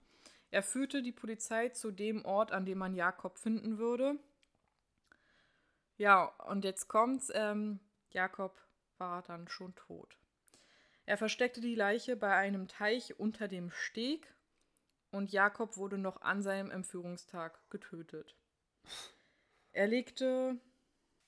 [0.50, 4.18] Er führte die Polizei zu dem Ort, an dem man Jakob finden würde.
[5.98, 7.32] Ja, und jetzt kommt's.
[7.34, 7.80] Ähm,
[8.12, 8.56] Jakob
[8.98, 10.18] war dann schon tot.
[11.06, 14.34] Er versteckte die Leiche bei einem Teich unter dem Steg
[15.12, 18.36] und Jakob wurde noch an seinem Entführungstag getötet.
[19.72, 20.60] Er legte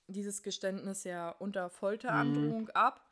[0.08, 3.09] dieses Geständnis ja unter Folterandrohung ab.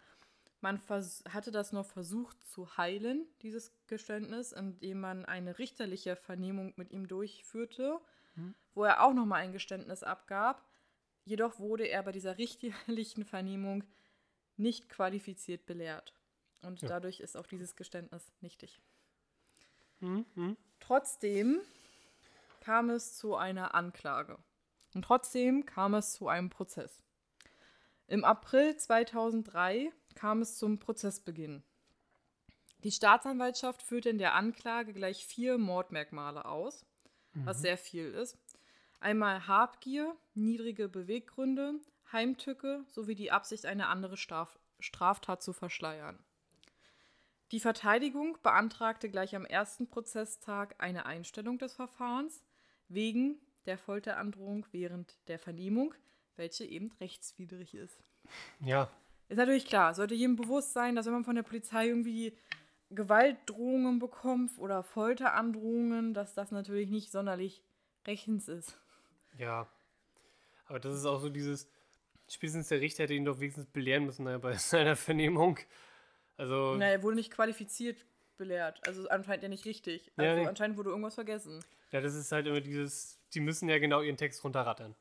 [0.60, 6.92] Man hatte das noch versucht zu heilen, dieses Geständnis, indem man eine richterliche Vernehmung mit
[6.92, 8.00] ihm durchführte,
[8.74, 10.64] wo er auch nochmal ein Geständnis abgab.
[11.26, 13.84] Jedoch wurde er bei dieser richterlichen Vernehmung
[14.56, 16.14] nicht qualifiziert belehrt.
[16.64, 16.88] Und Ja.
[16.90, 18.80] dadurch ist auch dieses Geständnis nichtig.
[20.00, 20.58] Hm, hm.
[20.80, 21.62] Trotzdem
[22.62, 24.38] kam es zu einer Anklage.
[24.96, 27.04] Und trotzdem kam es zu einem Prozess.
[28.08, 31.64] Im April 2003 kam es zum Prozessbeginn.
[32.84, 36.86] Die Staatsanwaltschaft führte in der Anklage gleich vier Mordmerkmale aus,
[37.34, 38.38] was sehr viel ist.
[39.00, 41.76] Einmal Habgier, niedrige Beweggründe,
[42.12, 46.20] Heimtücke sowie die Absicht, eine andere Straf Straftat zu verschleiern.
[47.52, 52.44] Die Verteidigung beantragte gleich am ersten Prozesstag eine Einstellung des Verfahrens
[52.88, 55.94] wegen der Folterandrohung während der Vernehmung,
[56.36, 58.04] welche eben rechtswidrig ist.
[58.60, 58.92] Ja,
[59.30, 62.38] Ist natürlich klar, sollte jedem bewusst sein, dass wenn man von der Polizei irgendwie
[62.90, 67.62] Gewaltdrohungen bekommt oder Folterandrohungen, dass das natürlich nicht sonderlich
[68.06, 68.78] rechtens ist.
[69.38, 69.68] Ja.
[70.68, 71.68] Aber das ist auch so dieses,
[72.30, 75.60] spätestens der Richter hätte ihn doch wenigstens belehren müssen naja, bei seiner Vernehmung.
[76.38, 78.06] Also, Na, er wurde nicht qualifiziert
[78.38, 78.80] belehrt.
[78.88, 80.12] Also anscheinend ja nicht richtig.
[80.18, 80.48] Ja, Also nee.
[80.48, 81.64] anscheinend wurde irgendwas vergessen.
[81.92, 84.96] ja, das ist halt immer dieses, die müssen ja genau ihren Text runterrattern.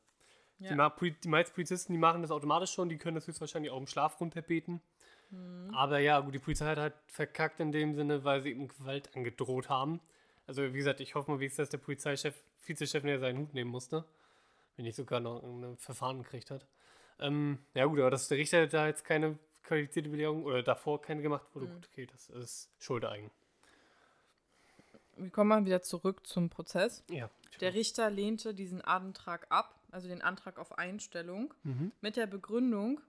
[0.59, 0.89] Ja.
[0.89, 3.87] Die, die meisten Polizisten, die machen das automatisch schon, die können das höchstwahrscheinlich auch im
[3.87, 4.81] Schlaf runterbeten.
[5.29, 5.73] Mhm.
[5.73, 9.15] Aber ja, gut, die Polizei hat halt verkackt in dem Sinne, weil sie eben Gewalt
[9.15, 9.99] angedroht haben.
[10.47, 13.69] Also wie gesagt, ich hoffe mal wenigstens, dass der Polizeichef, Vizechef ja seinen Hut nehmen
[13.69, 14.05] musste.
[14.75, 16.65] Wenn nicht sogar noch ein Verfahren gekriegt hat.
[17.19, 21.21] Ähm, ja gut, aber dass der Richter da jetzt keine qualifizierte Belehrung oder davor keine
[21.21, 21.73] gemacht wurde, Mhm.
[21.73, 23.31] gut, okay, das ist Schuldeigen.
[25.17, 27.03] Wir kommen mal wieder zurück zum Prozess.
[27.09, 27.29] Ja.
[27.59, 31.91] Der Richter lehnte diesen Antrag ab, also den Antrag auf Einstellung, Mhm.
[32.01, 33.01] mit der Begründung,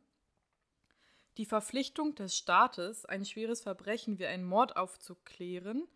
[1.37, 5.87] die Verpflichtung des Staates, ein schweres Verbrechen wie einen Mord aufzuklären,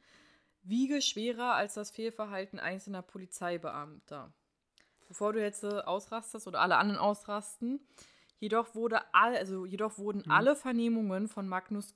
[0.63, 4.33] wiege schwerer als das Fehlverhalten einzelner Polizeibeamter.
[5.09, 7.81] Bevor du jetzt äh, ausrastest oder alle anderen ausrasten,
[8.39, 11.95] jedoch, wurde all, also jedoch wurden alle Vernehmungen von Magnus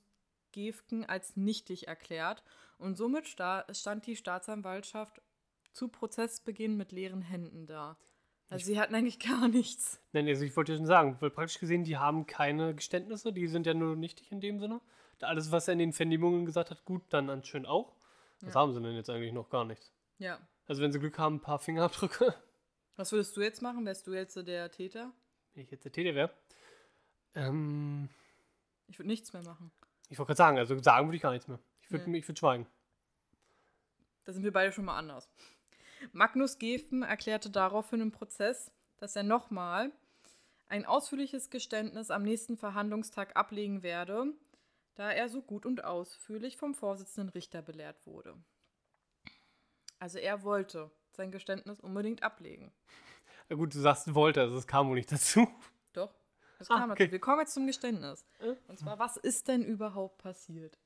[0.51, 2.43] Gefgen als nichtig erklärt
[2.77, 5.21] und somit sta stand die Staatsanwaltschaft
[5.73, 7.97] zu Prozessbeginn mit leeren Händen da.
[8.49, 9.99] Also sie hatten eigentlich gar nichts.
[10.13, 13.47] Nein, also ich wollte ja schon sagen, weil praktisch gesehen, die haben keine Geständnisse, die
[13.47, 14.81] sind ja nur nichtig in dem Sinne.
[15.19, 17.95] Da Alles, was er in den Vernehmungen gesagt hat, gut, dann anscheinend auch.
[18.39, 18.61] Das Ja.
[18.61, 19.91] haben sie denn jetzt eigentlich noch gar nicht.
[20.19, 20.39] Ja.
[20.67, 22.33] Also wenn sie Glück haben, ein paar Fingerabdrücke,
[22.95, 23.85] Was würdest du jetzt machen?
[23.85, 25.11] Wärst du jetzt der Täter?
[25.53, 26.31] wenn ich jetzt der Täter wäre.
[27.35, 28.09] Ähm,
[28.87, 29.71] Ich würde nichts mehr machen.
[30.09, 31.59] ich wollte gerade sagen, also sagen würde ich gar nichts mehr.
[31.81, 32.19] Ich würde Nee.
[32.19, 32.67] ich würd schweigen.
[34.25, 35.29] Da sind wir beide schon mal anders.
[36.11, 39.91] Magnus Gefen erklärte daraufhin im Prozess, dass er nochmal
[40.69, 44.33] ein ausführliches Geständnis am nächsten Verhandlungstag ablegen werde,
[44.95, 48.35] da er so gut und ausführlich vom Vorsitzenden Richter belehrt wurde.
[49.99, 52.71] Also er wollte sein Geständnis unbedingt ablegen.
[53.49, 55.47] Na gut, du sagst, wollte, also es kam wohl nicht dazu.
[55.93, 56.13] Doch,
[56.59, 57.05] das Ah, kam okay.
[57.05, 57.11] dazu.
[57.13, 58.25] Wir kommen jetzt zum Geständnis.
[58.39, 58.55] Äh?
[58.67, 60.77] Und zwar, was ist denn überhaupt passiert?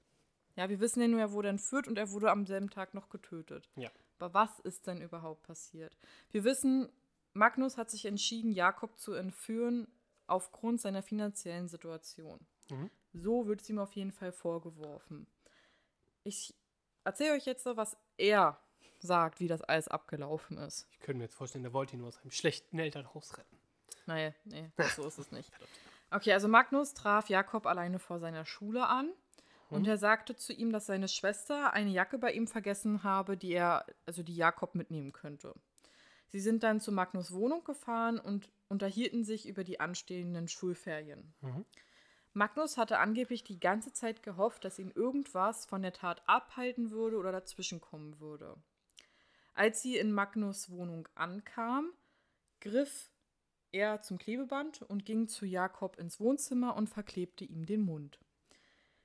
[0.55, 3.09] Ja, wir wissen ja nur, er wurde entführt und er wurde am selben Tag noch
[3.09, 3.69] getötet.
[3.75, 3.89] Ja.
[4.21, 5.97] Aber was ist denn überhaupt passiert?
[6.29, 6.89] Wir wissen,
[7.33, 9.87] Magnus hat sich entschieden, Jakob zu entführen
[10.27, 12.39] aufgrund seiner finanziellen Situation.
[12.69, 12.91] Mhm.
[13.13, 15.25] So wird es ihm auf jeden Fall vorgeworfen.
[16.23, 16.53] Ich
[17.03, 18.59] erzähle euch jetzt so, was er
[18.99, 20.87] sagt, wie das alles abgelaufen ist.
[20.91, 23.57] Ich könnte mir jetzt vorstellen, der wollte ihn nur aus einem schlechten Elternhaus retten.
[24.05, 25.51] Naja, nee, so ist es nicht.
[26.13, 29.13] Okay, also Magnus traf Jakob alleine vor seiner Schule an
[29.71, 33.53] und er sagte zu ihm, dass seine Schwester eine Jacke bei ihm vergessen habe, die
[33.53, 35.55] er, also die Jakob mitnehmen könnte.
[36.27, 41.33] Sie sind dann zu Magnus Wohnung gefahren und unterhielten sich über die anstehenden Schulferien.
[41.41, 41.65] Mhm.
[42.33, 47.17] Magnus hatte angeblich die ganze Zeit gehofft, dass ihn irgendwas von der Tat abhalten würde
[47.17, 48.55] oder dazwischenkommen würde.
[49.53, 51.91] Als sie in Magnus Wohnung ankam,
[52.61, 53.11] griff
[53.71, 58.19] er zum Klebeband und ging zu Jakob ins Wohnzimmer und verklebte ihm den Mund.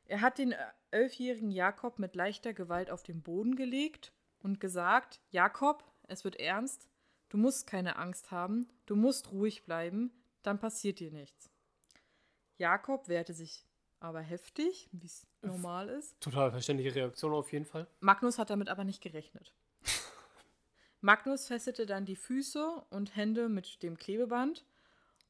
[0.09, 0.59] Er hat den äh,
[0.91, 6.89] elfjährigen Jakob mit leichter Gewalt auf den Boden gelegt und gesagt: Jakob, es wird ernst,
[7.29, 11.51] du musst keine Angst haben, du musst ruhig bleiben, dann passiert dir nichts.
[12.59, 13.67] Jakob wehrte sich
[14.01, 16.21] aber heftig, wie es normal ist.
[16.21, 17.87] Total verständliche Reaktion auf jeden Fall.
[18.01, 19.53] Magnus hat damit aber nicht gerechnet.
[21.01, 24.65] Magnus fesselte dann die Füße und Hände mit dem Klebeband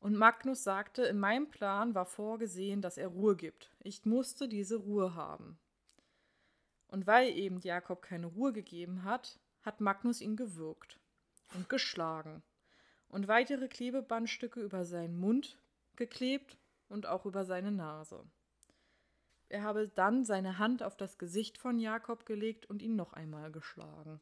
[0.01, 3.73] und Magnus sagte, in meinem Plan war vorgesehen, dass er Ruhe gibt.
[3.81, 5.59] Ich musste diese Ruhe haben.
[6.89, 11.01] Und weil eben Jakob keine Ruhe gegeben hat, hat Magnus ihn gewürgt
[11.55, 12.43] und geschlagen
[13.09, 15.59] und weitere Klebebandstücke über seinen Mund
[15.97, 16.57] geklebt
[16.89, 18.25] und auch über seine Nase.
[19.49, 23.51] Er habe dann seine Hand auf das Gesicht von Jakob gelegt und ihn noch einmal
[23.53, 24.21] geschlagen.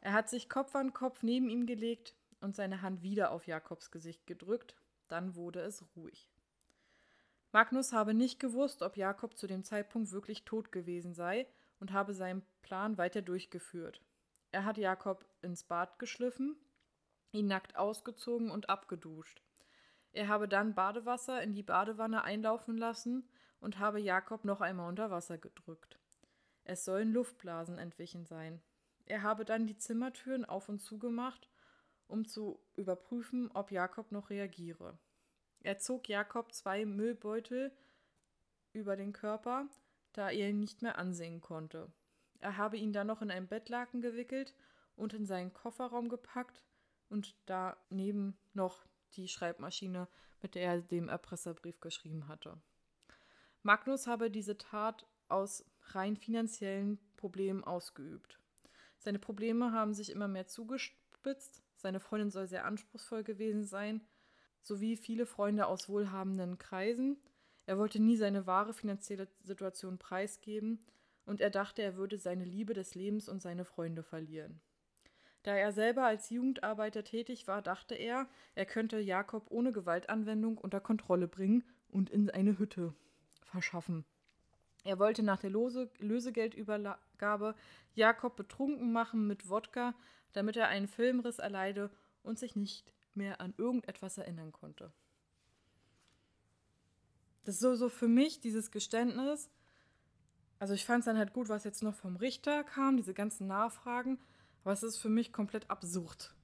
[0.00, 2.14] Er hat sich Kopf an Kopf neben ihm gelegt
[2.44, 4.76] und seine Hand wieder auf Jakobs Gesicht gedrückt,
[5.08, 6.30] dann wurde es ruhig.
[7.52, 11.46] Magnus habe nicht gewusst, ob Jakob zu dem Zeitpunkt wirklich tot gewesen sei
[11.80, 14.02] und habe seinen Plan weiter durchgeführt.
[14.50, 16.56] Er hat Jakob ins Bad geschliffen,
[17.32, 19.42] ihn nackt ausgezogen und abgeduscht.
[20.12, 23.28] Er habe dann Badewasser in die Badewanne einlaufen lassen
[23.58, 25.98] und habe Jakob noch einmal unter Wasser gedrückt.
[26.64, 28.62] Es sollen Luftblasen entwichen sein.
[29.06, 31.48] Er habe dann die Zimmertüren auf und zugemacht,
[32.14, 34.96] um zu überprüfen, ob Jakob noch reagiere.
[35.58, 37.72] Er zog Jakob zwei Müllbeutel
[38.72, 39.66] über den Körper,
[40.12, 41.92] da er ihn nicht mehr ansehen konnte.
[42.38, 44.54] Er habe ihn dann noch in ein Bettlaken gewickelt
[44.94, 46.62] und in seinen Kofferraum gepackt
[47.08, 50.06] und daneben noch die Schreibmaschine,
[50.40, 52.60] mit der er dem Erpresserbrief geschrieben hatte.
[53.64, 58.38] Magnus habe diese Tat aus rein finanziellen Problemen ausgeübt.
[58.98, 61.63] Seine Probleme haben sich immer mehr zugespitzt.
[61.84, 64.00] Seine Freundin soll sehr anspruchsvoll gewesen sein,
[64.62, 67.18] sowie viele Freunde aus wohlhabenden Kreisen.
[67.66, 70.82] Er wollte nie seine wahre finanzielle Situation preisgeben
[71.26, 74.62] und er dachte, er würde seine Liebe des Lebens und seine Freunde verlieren.
[75.42, 80.80] Da er selber als Jugendarbeiter tätig war, dachte er, er könnte Jakob ohne Gewaltanwendung unter
[80.80, 82.94] Kontrolle bringen und in eine Hütte
[83.42, 84.06] verschaffen.
[84.84, 85.90] Er wollte nach der Lose
[87.24, 87.54] Lösegeldübergabe
[87.94, 89.94] Jakob betrunken machen mit Wodka,
[90.32, 91.90] damit er einen Filmriss erleide
[92.22, 94.92] und sich nicht mehr an irgendetwas erinnern konnte.
[97.44, 99.50] Das ist so, so für mich dieses Geständnis.
[100.58, 103.46] Also ich fand es dann halt gut, was jetzt noch vom Richter kam, diese ganzen
[103.46, 104.18] Nachfragen,
[104.62, 106.34] aber es ist für mich komplett absurd.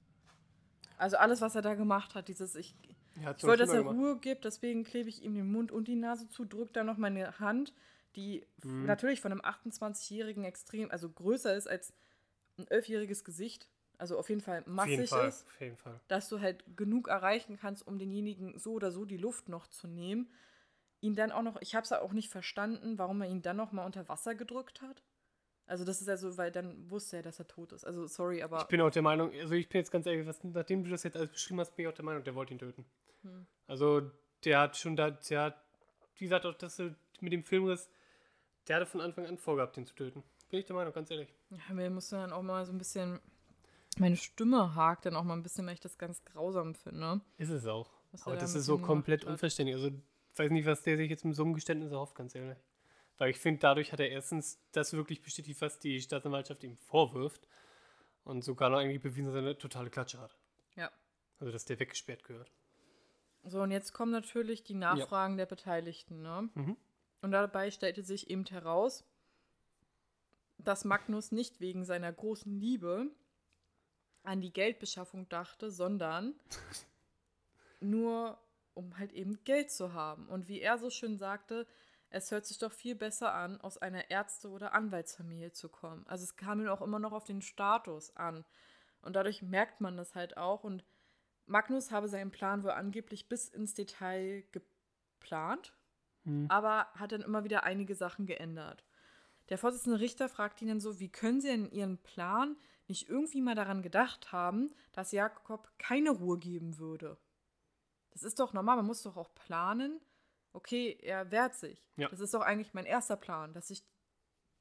[0.97, 3.95] Also alles, was er da gemacht hat, dieses ich, ich wollte, dass er gemacht.
[3.95, 6.97] Ruhe gibt, deswegen klebe ich ihm den Mund und die Nase zu, drücke dann noch
[6.97, 7.73] meine Hand,
[8.15, 8.85] die mhm.
[8.85, 11.93] natürlich von einem 28-Jährigen extrem, also größer ist als
[12.57, 15.45] ein 11-jähriges Gesicht, also auf jeden Fall massig jeden Fall, ist,
[16.07, 19.87] dass du halt genug erreichen kannst, um denjenigen so oder so die Luft noch zu
[19.87, 20.29] nehmen.
[21.01, 23.71] Ihn dann auch noch, ich habe es auch nicht verstanden, warum er ihn dann noch
[23.71, 25.03] mal unter Wasser gedrückt hat.
[25.67, 27.85] Also das ist ja so, weil dann wusste er, dass er tot ist.
[27.85, 28.61] Also sorry, aber...
[28.61, 31.03] Ich bin auch der Meinung, also ich bin jetzt ganz ehrlich, was, nachdem du das
[31.03, 32.85] jetzt alles beschrieben hast, bin ich auch der Meinung, der wollte ihn töten.
[33.21, 33.45] Hm.
[33.67, 34.11] Also
[34.43, 35.63] der hat schon da, der hat,
[36.15, 36.81] wie gesagt, auch das
[37.19, 37.89] mit dem Filmriss,
[38.67, 40.23] der hatte von Anfang an vorgehabt, den zu töten.
[40.49, 41.33] Bin ich der Meinung, ganz ehrlich.
[41.49, 43.19] Ja, mir musste dann auch mal so ein bisschen,
[43.97, 47.21] meine Stimme hakt dann auch mal ein bisschen, weil ich das ganz grausam finde.
[47.37, 47.89] Ist es auch.
[48.25, 49.75] Aber das ist so komplett unverständlich.
[49.75, 52.57] Also ich weiß nicht, was der sich jetzt mit so einem Geständnis erhofft, ganz ehrlich.
[53.17, 57.47] Weil ich finde, dadurch hat er erstens das wirklich bestätigt, was die Staatsanwaltschaft ihm vorwirft.
[58.23, 60.35] Und sogar noch eigentlich bewiesen, dass er eine totale Klatsche hat.
[60.75, 60.91] Ja.
[61.39, 62.51] Also, dass der weggesperrt gehört.
[63.43, 65.37] So, und jetzt kommen natürlich die Nachfragen ja.
[65.37, 66.21] der Beteiligten.
[66.21, 66.49] Ne?
[66.53, 66.77] Mhm.
[67.21, 69.03] Und dabei stellte sich eben heraus,
[70.57, 73.11] dass Magnus nicht wegen seiner großen Liebe
[74.23, 76.35] an die Geldbeschaffung dachte, sondern
[77.79, 78.39] nur
[78.73, 80.27] um halt eben Geld zu haben.
[80.27, 81.67] Und wie er so schön sagte,
[82.09, 86.05] es hört sich doch viel besser an, aus einer Ärzte- oder Anwaltsfamilie zu kommen.
[86.07, 88.45] Also es kam ihm auch immer noch auf den Status an.
[89.01, 90.63] Und dadurch merkt man das halt auch.
[90.63, 90.83] Und
[91.45, 95.73] Magnus habe seinen Plan wohl angeblich bis ins Detail geplant,
[96.23, 96.45] hm.
[96.49, 98.83] aber hat dann immer wieder einige Sachen geändert.
[99.49, 102.55] Der Vorsitzende Richter fragt ihn dann so, wie können Sie in Ihren Plan
[102.87, 107.17] nicht irgendwie mal daran gedacht haben, dass Jakob keine Ruhe geben würde?
[108.11, 109.99] Das ist doch normal, man muss doch auch planen.
[110.53, 111.83] Okay, er wehrt sich.
[111.95, 112.09] Ja.
[112.09, 113.83] Das ist doch eigentlich mein erster Plan, dass sich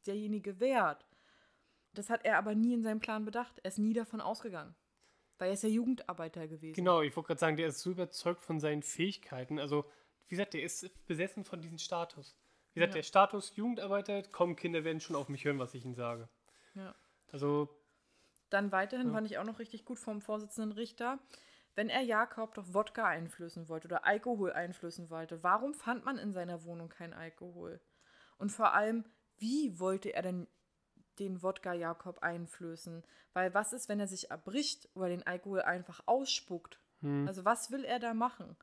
[0.06, 1.04] derjenige wehrt.
[1.92, 3.58] Das hat er aber nie in seinem Plan bedacht.
[3.62, 4.74] Er ist nie davon ausgegangen.
[5.38, 6.74] Weil er ist ja Jugendarbeiter gewesen.
[6.74, 9.58] Genau, ich wollte gerade sagen, der ist so überzeugt von seinen Fähigkeiten.
[9.58, 9.84] Also,
[10.28, 12.36] wie gesagt, der ist besessen von diesem Status.
[12.72, 12.98] Wie gesagt, ja.
[12.98, 16.28] der Status Jugendarbeiter, komm, Kinder werden schon auf mich hören, was ich ihnen sage.
[16.74, 16.94] Ja.
[17.32, 17.68] Also.
[18.48, 19.12] Dann weiterhin ja.
[19.12, 21.18] fand ich auch noch richtig gut vom Vorsitzenden Richter.
[21.74, 26.32] Wenn er Jakob doch Wodka einflößen wollte oder Alkohol einflößen wollte, warum fand man in
[26.32, 27.80] seiner Wohnung kein Alkohol?
[28.38, 29.04] Und vor allem,
[29.38, 30.48] wie wollte er denn
[31.18, 33.04] den Wodka Jakob einflößen?
[33.32, 36.80] Weil was ist, wenn er sich erbricht oder den Alkohol einfach ausspuckt?
[37.00, 37.26] Hm.
[37.28, 38.56] Also was will er da machen?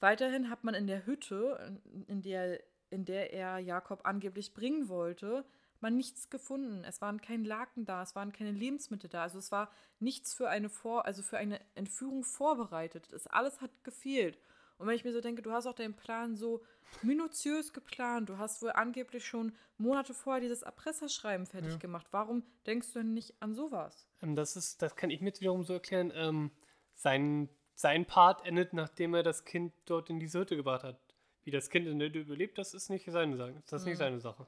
[0.00, 5.44] Weiterhin hat man in der Hütte, in der, in der er Jakob angeblich bringen wollte,
[5.80, 6.84] man nichts gefunden.
[6.84, 9.22] Es waren kein Laken da, es waren keine Lebensmittel da.
[9.22, 13.08] Also es war nichts für eine Vor also für eine Entführung vorbereitet.
[13.12, 14.38] Das alles hat gefehlt.
[14.78, 16.62] Und wenn ich mir so denke, du hast auch deinen Plan so
[17.02, 21.78] minutiös geplant, du hast wohl angeblich schon Monate vorher dieses Erpresserschreiben fertig ja.
[21.78, 22.06] gemacht.
[22.10, 24.06] Warum denkst du denn nicht an sowas?
[24.22, 26.10] Ähm, das ist, das kann ich mir wiederum so erklären.
[26.14, 26.50] Ähm,
[26.94, 31.00] sein, sein Part endet, nachdem er das Kind dort in die Sirte gebracht hat.
[31.44, 33.62] Wie das Kind in der überlebt, das ist nicht seine Sache.
[33.66, 33.98] Das ist nicht mhm.
[33.98, 34.46] seine Sache.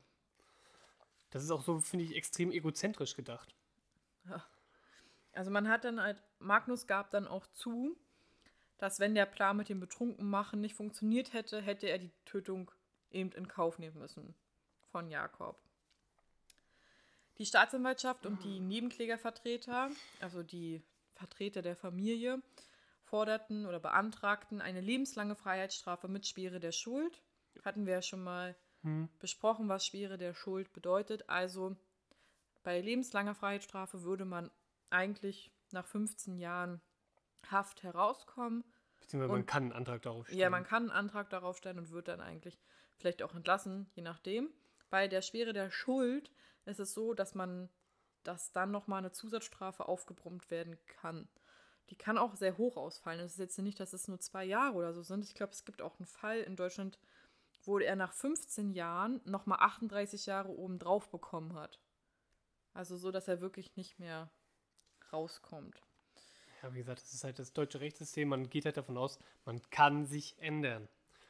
[1.30, 3.54] Das ist auch so, finde ich, extrem egozentrisch gedacht.
[4.28, 4.44] Ja.
[5.32, 7.96] Also man hat dann halt, Magnus gab dann auch zu,
[8.76, 12.70] dass wenn der Plan mit dem Betrunkenmachen nicht funktioniert hätte, hätte er die Tötung
[13.10, 14.34] eben in Kauf nehmen müssen
[14.90, 15.58] von Jakob.
[17.38, 20.82] Die Staatsanwaltschaft und die Nebenklägervertreter, also die
[21.14, 22.42] Vertreter der Familie,
[23.12, 27.22] forderten oder beantragten eine lebenslange Freiheitsstrafe mit Schwere der Schuld.
[27.62, 29.10] Hatten wir ja schon mal hm.
[29.18, 31.28] besprochen, was Schwere der Schuld bedeutet.
[31.28, 31.76] Also
[32.62, 34.50] bei lebenslanger Freiheitsstrafe würde man
[34.88, 36.80] eigentlich nach 15 Jahren
[37.50, 38.64] Haft herauskommen.
[39.00, 40.40] Beziehungsweise man kann einen Antrag darauf stellen.
[40.40, 42.58] Ja, man kann einen Antrag darauf stellen und wird dann eigentlich
[42.96, 44.48] vielleicht auch entlassen, je nachdem.
[44.88, 46.30] Bei der Schwere der Schuld
[46.64, 47.68] ist es so, dass man,
[48.22, 51.28] dass dann nochmal eine Zusatzstrafe aufgebrummt werden kann.
[51.90, 53.20] Die kann auch sehr hoch ausfallen.
[53.20, 55.24] Es ist jetzt nicht, dass es nur zwei Jahre oder so sind.
[55.24, 56.98] Ich glaube, es gibt auch einen Fall in Deutschland,
[57.64, 61.80] wo er nach 15 Jahren nochmal 38 Jahre obendrauf bekommen hat.
[62.72, 64.30] Also so, dass er wirklich nicht mehr
[65.12, 65.82] rauskommt.
[66.62, 68.28] Ja, wie gesagt, das ist halt das deutsche Rechtssystem.
[68.28, 70.88] Man geht halt davon aus, man kann sich ändern.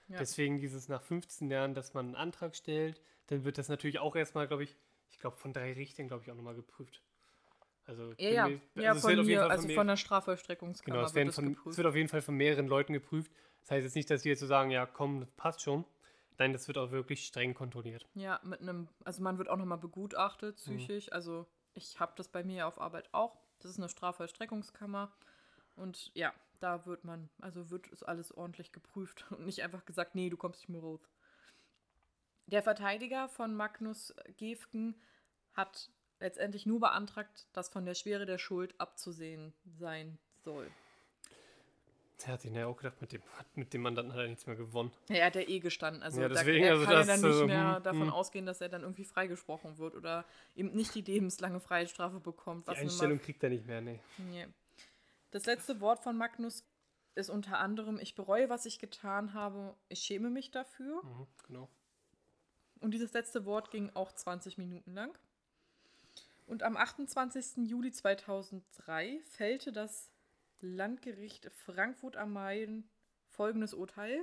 [0.08, 0.18] Ja.
[0.18, 4.14] Deswegen dieses nach 15 Jahren, dass man einen Antrag stellt, dann wird das natürlich auch
[4.14, 4.76] erstmal, glaube ich,
[5.08, 7.02] ich glaube von drei Richtern, glaube ich, auch nochmal geprüft.
[7.84, 11.14] Also, Ja, ja, ja also es von wird also mehr- von der Strafvollstreckungskammer Genau, es,
[11.14, 13.32] wird von, es wird auf jeden Fall von mehreren Leuten geprüft.
[13.60, 15.84] Das heißt jetzt nicht, dass die jetzt so sagen, ja komm, das passt schon.
[16.38, 18.06] Nein, das wird auch wirklich streng kontrolliert.
[18.14, 21.12] Ja, mit einem, also man wird auch nochmal begutachtet, psychisch.
[21.12, 23.36] Also ich habe das bei mir auf Arbeit auch.
[23.60, 25.12] Das ist eine Strafvollstreckungskammer.
[25.76, 30.14] Und ja, da wird man, also wird es alles ordentlich geprüft und nicht einfach gesagt,
[30.14, 31.08] nee, du kommst nicht mehr raus.
[32.46, 35.00] Der Verteidiger von Magnus Gefgen
[35.52, 35.90] hat
[36.22, 40.70] letztendlich nur beantragt, dass von der Schwere der Schuld abzusehen sein soll.
[42.22, 43.22] Der hat sich ja auch gedacht, mit dem,
[43.54, 44.92] mit dem Mandanten hat er nichts mehr gewonnen.
[45.08, 46.02] Ja, er hat ja eh gestanden.
[46.02, 48.10] Also Ja, da, deswegen, er also kann ja das, dann nicht mehr hm, davon hm.
[48.10, 52.68] ausgehen, dass er dann irgendwie freigesprochen wird oder eben nicht die lebenslange Freiheitsstrafe bekommt.
[52.68, 53.98] Die Einstellung kriegt er nicht mehr, nee.
[54.18, 54.46] Nee.
[55.32, 56.64] Das letzte Wort von Magnus
[57.14, 61.02] ist unter anderem, ich bereue, was ich getan habe, ich schäme mich dafür.
[61.02, 61.68] Mhm, genau.
[62.80, 65.16] Und dieses letzte Wort ging auch 20 Minuten lang.
[66.52, 67.66] Und am 28.
[67.66, 70.10] Juli 2003 fällte das
[70.60, 72.84] Landgericht Frankfurt am Main
[73.30, 74.22] folgendes Urteil.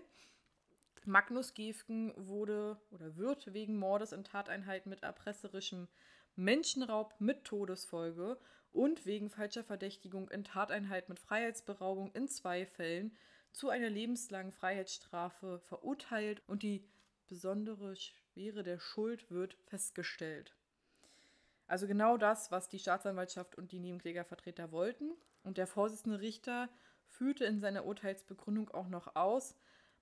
[1.06, 5.88] Magnus Gefgen wurde oder wird wegen Mordes in Tateinheit mit erpresserischem
[6.36, 8.38] Menschenraub mit Todesfolge
[8.74, 13.18] und wegen falscher Verdächtigung in Tateinheit mit Freiheitsberaubung in zwei Fällen
[13.54, 16.88] zu einer lebenslangen Freiheitsstrafe verurteilt und die
[17.26, 20.59] besondere Schwere der Schuld wird festgestellt.
[21.70, 25.12] Also genau das, was die Staatsanwaltschaft und die Nebenklägervertreter wollten.
[25.44, 26.68] Und der Vorsitzende Richter
[27.06, 29.56] führte in seiner Urteilsbegründung auch noch aus,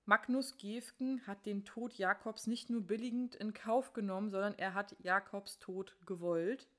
[0.05, 4.95] Magnus Gefgen hat den Tod Jakobs nicht nur billigend in Kauf genommen, sondern er hat
[4.99, 6.70] Jakobs Tod gewollt.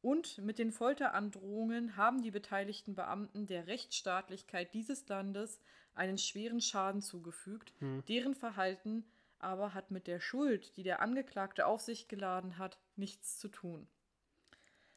[0.00, 5.58] Und mit den Folterandrohungen haben die beteiligten Beamten der Rechtsstaatlichkeit dieses Landes
[5.94, 7.74] einen schweren Schaden zugefügt.
[8.06, 9.04] Deren Verhalten
[9.40, 13.88] aber hat mit der Schuld, die der Angeklagte auf sich geladen hat, nichts zu tun.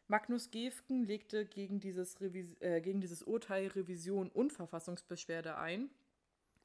[0.07, 5.89] Magnus Gefgen legte gegen dieses, Revis äh, gegen dieses Urteil Revision und Verfassungsbeschwerde ein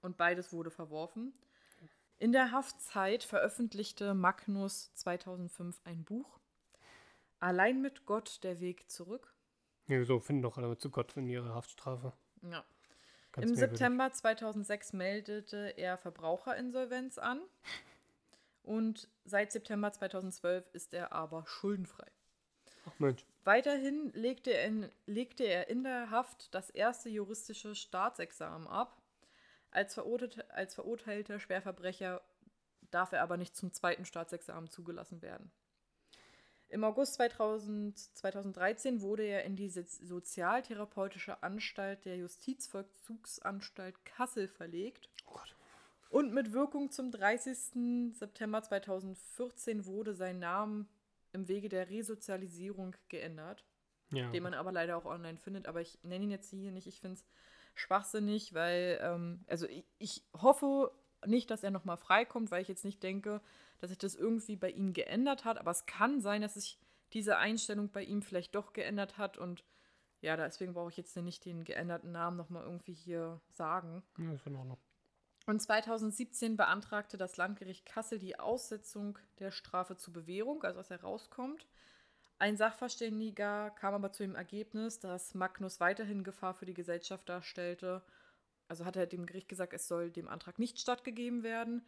[0.03, 1.33] und beides wurde verworfen.
[2.19, 6.41] In der Haftzeit veröffentlichte Magnus 2005 ein Buch,
[7.41, 9.35] Allein mit Gott der Weg zurück.
[9.87, 12.13] Ja, so finden doch alle zu Gott in ihre Haftstrafe.
[12.43, 12.65] Ja.
[13.33, 13.57] Ganz Im.
[13.57, 17.41] September 2006 meldete er Verbraucherinsolvenz an
[18.63, 22.11] und seit September 2012 ist er aber schuldenfrei.
[22.87, 23.25] Ach Mensch.
[23.45, 29.01] Weiterhin legte er, in, legte er in der Haft das erste juristische Staatsexamen ab.
[29.71, 32.21] Als, verurteilt, als verurteilter Schwerverbrecher
[32.91, 35.51] darf er aber nicht zum zweiten Staatsexamen zugelassen werden.
[36.69, 45.09] Im August 2000, 2013 wurde er in die So- Sozialtherapeutische Anstalt der Justizvollzugsanstalt Kassel verlegt.
[45.27, 45.57] Oh Gott.
[46.11, 48.13] Und mit Wirkung zum 30.
[48.17, 50.87] September 2014 wurde sein Name
[51.33, 53.65] im Wege der Resozialisierung geändert,
[54.13, 54.31] Ja.
[54.31, 55.67] den man aber leider auch online findet.
[55.67, 56.87] Aber ich nenne ihn jetzt hier nicht.
[56.87, 57.27] Ich finde es
[57.75, 60.93] schwachsinnig, weil, ähm, also ich, ich hoffe
[61.27, 63.41] nicht, dass er nochmal freikommt, weil ich jetzt nicht denke,
[63.79, 65.59] dass sich das irgendwie bei ihm geändert hat.
[65.59, 66.79] Aber es kann sein, dass sich
[67.13, 69.65] diese Einstellung bei ihm vielleicht doch geändert hat und
[70.23, 74.03] ja, deswegen brauche ich jetzt nicht den geänderten Namen nochmal irgendwie hier sagen.
[74.19, 74.79] ja, ist in Ordnung.
[75.51, 81.01] Und 2017 beantragte das Landgericht Kassel die Aussetzung der Strafe zur Bewährung, also dass er
[81.01, 81.67] rauskommt.
[82.39, 88.01] Ein Sachverständiger kam aber zu dem Ergebnis, dass Magnus weiterhin Gefahr für die Gesellschaft darstellte.
[88.69, 91.85] Also hat er dem Gericht gesagt, es soll dem Antrag nicht stattgegeben werden.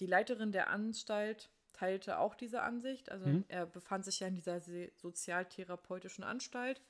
[0.00, 3.12] Die Leiterin der Anstalt teilte auch diese Ansicht.
[3.12, 3.44] Also Mhm.
[3.48, 6.80] er befand sich ja in dieser se- sozialtherapeutischen Anstalt.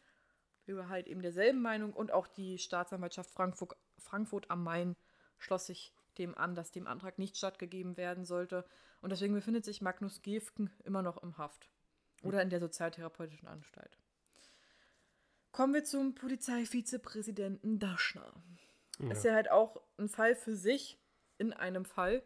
[0.67, 4.95] Wir waren halt eben derselben Meinung und auch die Staatsanwaltschaft Frankfurt, Frankfurt am Main
[5.39, 8.65] schloss sich dem an, dass dem Antrag nicht stattgegeben werden sollte.
[9.01, 11.69] Und deswegen befindet sich Magnus Gefgen immer noch im Haft
[12.23, 13.99] oder in der sozialtherapeutischen Anstalt.
[15.53, 18.33] Kommen wir zum Polizeivizepräsidenten Daschner.
[18.99, 19.11] Ja.
[19.11, 20.99] Ist ja halt auch ein Fall für sich
[21.39, 22.23] in einem Fall.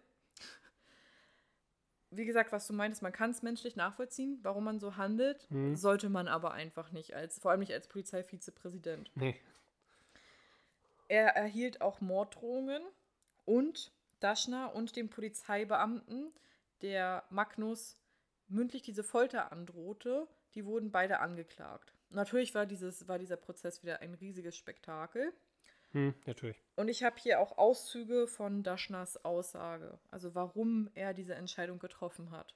[2.13, 5.77] Wie gesagt, was du meintest, man kann es menschlich nachvollziehen, warum man so handelt, Mhm.
[5.77, 9.13] sollte man aber einfach nicht, als, vor allem nicht als Polizeivizepräsident.
[9.15, 9.41] Nee.
[11.07, 12.83] Er erhielt auch Morddrohungen
[13.45, 16.33] und Daschner und dem Polizeibeamten,
[16.83, 17.97] der Magnus
[18.49, 21.95] mündlich diese Folter androhte, die wurden beide angeklagt.
[22.11, 25.33] Natürlich war, dieses, war dieser Prozess wieder ein riesiges Spektakel.
[25.93, 26.61] Hm, natürlich.
[26.77, 32.31] Und ich habe hier auch Auszüge von Daschners Aussage, also warum er diese Entscheidung getroffen
[32.31, 32.55] hat.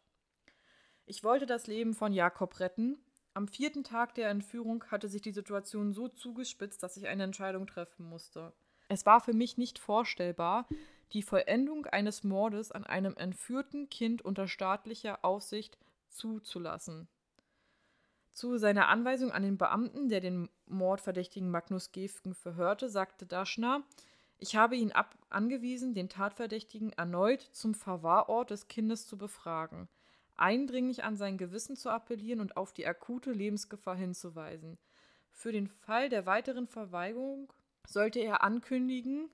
[1.06, 2.98] Ich wollte das Leben von Jakob retten.
[3.34, 7.66] Am vierten Tag der Entführung hatte sich die Situation so zugespitzt, dass ich eine Entscheidung
[7.66, 8.52] treffen musste.
[8.88, 10.66] Es war für mich nicht vorstellbar,
[11.12, 15.78] die Vollendung eines Mordes an einem entführten Kind unter staatlicher Aufsicht
[16.08, 17.08] zuzulassen.
[18.32, 23.84] Zu seiner Anweisung an den Beamten, der den Mordverdächtigen Magnus Gefgen verhörte, sagte Daschner,
[24.38, 24.92] ich habe ihn
[25.30, 29.88] angewiesen, den Tatverdächtigen erneut zum Verwahrort des Kindes zu befragen,
[30.34, 34.78] eindringlich an sein Gewissen zu appellieren und auf die akute Lebensgefahr hinzuweisen.
[35.30, 37.52] Für den Fall der weiteren Verweigerung
[37.86, 39.30] sollte er ankündigen,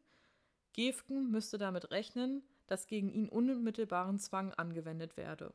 [0.72, 5.52] Gefgen müsste damit rechnen, dass gegen ihn unmittelbaren Zwang angewendet werde.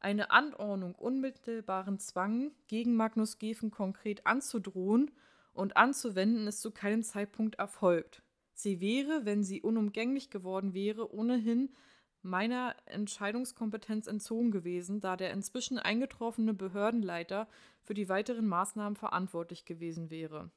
[0.00, 5.10] Eine Anordnung unmittelbaren Zwang gegen Magnus Gefen konkret anzudrohen
[5.52, 8.22] und anzuwenden ist zu keinem Zeitpunkt erfolgt.
[8.54, 11.70] Sie wäre, wenn sie unumgänglich geworden wäre, ohnehin
[12.22, 17.48] meiner Entscheidungskompetenz entzogen gewesen, da der inzwischen eingetroffene Behördenleiter
[17.82, 20.50] für die weiteren Maßnahmen verantwortlich gewesen wäre.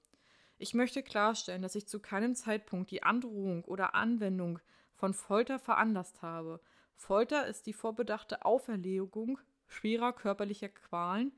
[0.57, 4.59] Ich möchte klarstellen, dass ich zu keinem Zeitpunkt die Androhung oder Anwendung
[4.95, 6.59] von Folter veranlasst habe
[6.97, 11.31] Folter ist die vorbedachte Auferlegung schwerer körperlicher Qualen,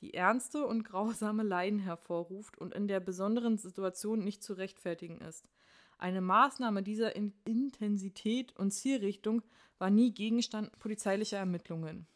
[0.00, 5.48] die ernste und grausame Leiden hervorruft und in der besonderen Situation nicht zu rechtfertigen ist.
[5.98, 9.42] Eine Maßnahme dieser in Intensität und Zielrichtung
[9.78, 12.06] war nie Gegenstand polizeilicher Ermittlungen.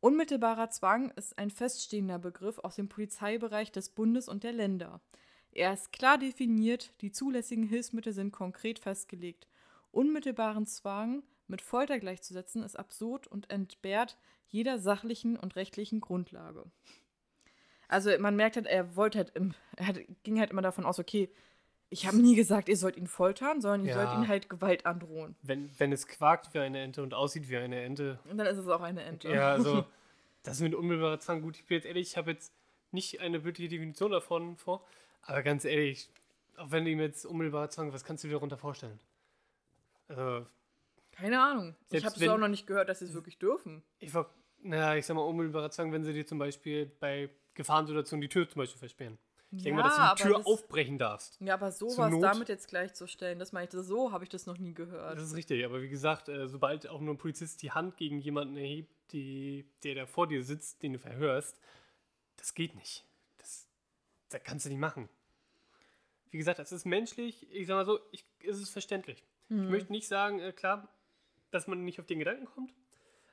[0.00, 5.02] Unmittelbarer Zwang ist ein feststehender Begriff aus dem Polizeibereich des Bundes und der Länder.
[5.58, 9.48] Er ist klar definiert, die zulässigen Hilfsmittel sind konkret festgelegt.
[9.90, 16.64] Unmittelbaren Zwang mit Folter gleichzusetzen, ist absurd und entbehrt jeder sachlichen und rechtlichen Grundlage.
[17.88, 21.28] Also man merkt halt, er wollte halt, im, er ging halt immer davon aus, okay,
[21.90, 24.06] ich habe nie gesagt, ihr sollt ihn foltern, sondern ihr ja.
[24.06, 25.34] sollt ihn halt Gewalt androhen.
[25.42, 28.20] Wenn, wenn es quakt wie eine Ente und aussieht wie eine Ente.
[28.30, 29.28] Und dann ist es auch eine Ente.
[29.28, 29.84] Ja, also
[30.44, 32.52] das mit unmittelbarer Zwang, gut, ich bin jetzt ehrlich, ich habe jetzt
[32.92, 34.84] nicht eine bildliche Definition davon vor,
[35.22, 36.10] aber ganz ehrlich,
[36.56, 38.98] auch wenn du ihm jetzt unmittelbarer Zwang, was kannst du dir darunter vorstellen?
[40.08, 40.46] Also,
[41.12, 41.74] keine Ahnung.
[41.90, 43.82] Ich habe es auch noch nicht gehört, dass sie es wirklich dürfen.
[43.98, 48.20] Ich war, naja, ich sag mal, unmittelbar sagen, wenn sie dir zum Beispiel bei Gefahrensituationen
[48.20, 49.18] die Tür zum Beispiel versperren.
[49.50, 51.40] Ich ja, denke mal, dass du die Tür das, aufbrechen darfst.
[51.40, 54.74] Ja, aber sowas damit jetzt gleichzustellen, das meine ich, so habe ich das noch nie
[54.74, 55.16] gehört.
[55.16, 58.20] Das ist richtig, aber wie gesagt, äh, sobald auch nur ein Polizist die Hand gegen
[58.20, 61.58] jemanden erhebt, die, der da vor dir sitzt, den du verhörst,
[62.36, 63.07] das geht nicht.
[64.28, 65.08] Das, kannst du nicht machen.
[66.30, 69.24] Wie gesagt, das ist menschlich, ich sag mal so, ich, ist es verständlich.
[69.48, 69.64] Hm.
[69.64, 70.88] Ich möchte nicht sagen, äh, klar,
[71.50, 72.74] dass man nicht auf den Gedanken kommt,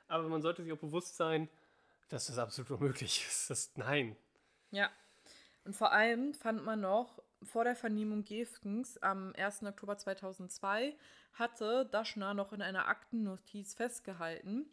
[0.08, 1.48] aber man sollte sich auch bewusst sein,
[2.08, 3.50] dass das absolut unmöglich ist.
[3.50, 4.16] Das, nein.
[4.70, 4.90] Ja.
[5.64, 9.64] Und vor allem fand man noch, vor der Vernehmung Gefgens am 1.
[9.64, 10.96] Oktober 2002
[11.34, 14.66] hatte Daschner noch in einer Aktennotiz festgehalten,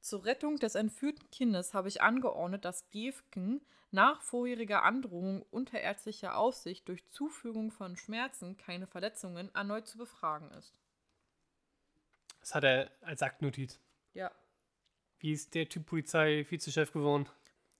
[0.00, 6.36] zur Rettung des entführten Kindes habe ich angeordnet, dass Gefgen nach vorheriger Androhung unter ärztlicher
[6.36, 10.74] Aufsicht durch Zufügung von Schmerzen keine Verletzungen erneut zu befragen ist.
[12.40, 13.78] Das hat er als Aktnotiz.
[14.14, 14.30] Ja.
[15.18, 17.28] Wie ist der Typ Polizei-Vizechef geworden?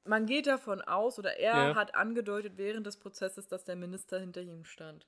[0.05, 1.75] Man geht davon aus, oder er ja.
[1.75, 5.07] hat angedeutet während des Prozesses, dass der Minister hinter ihm stand.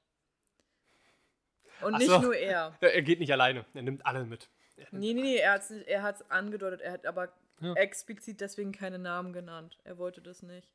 [1.81, 2.21] Und Ach nicht so.
[2.21, 2.77] nur er.
[2.81, 4.49] Er geht nicht alleine, er nimmt alle mit.
[4.91, 7.75] Nee, nee, nee, er hat es er angedeutet, er hat aber ja.
[7.75, 9.79] explizit deswegen keine Namen genannt.
[9.85, 10.73] Er wollte das nicht.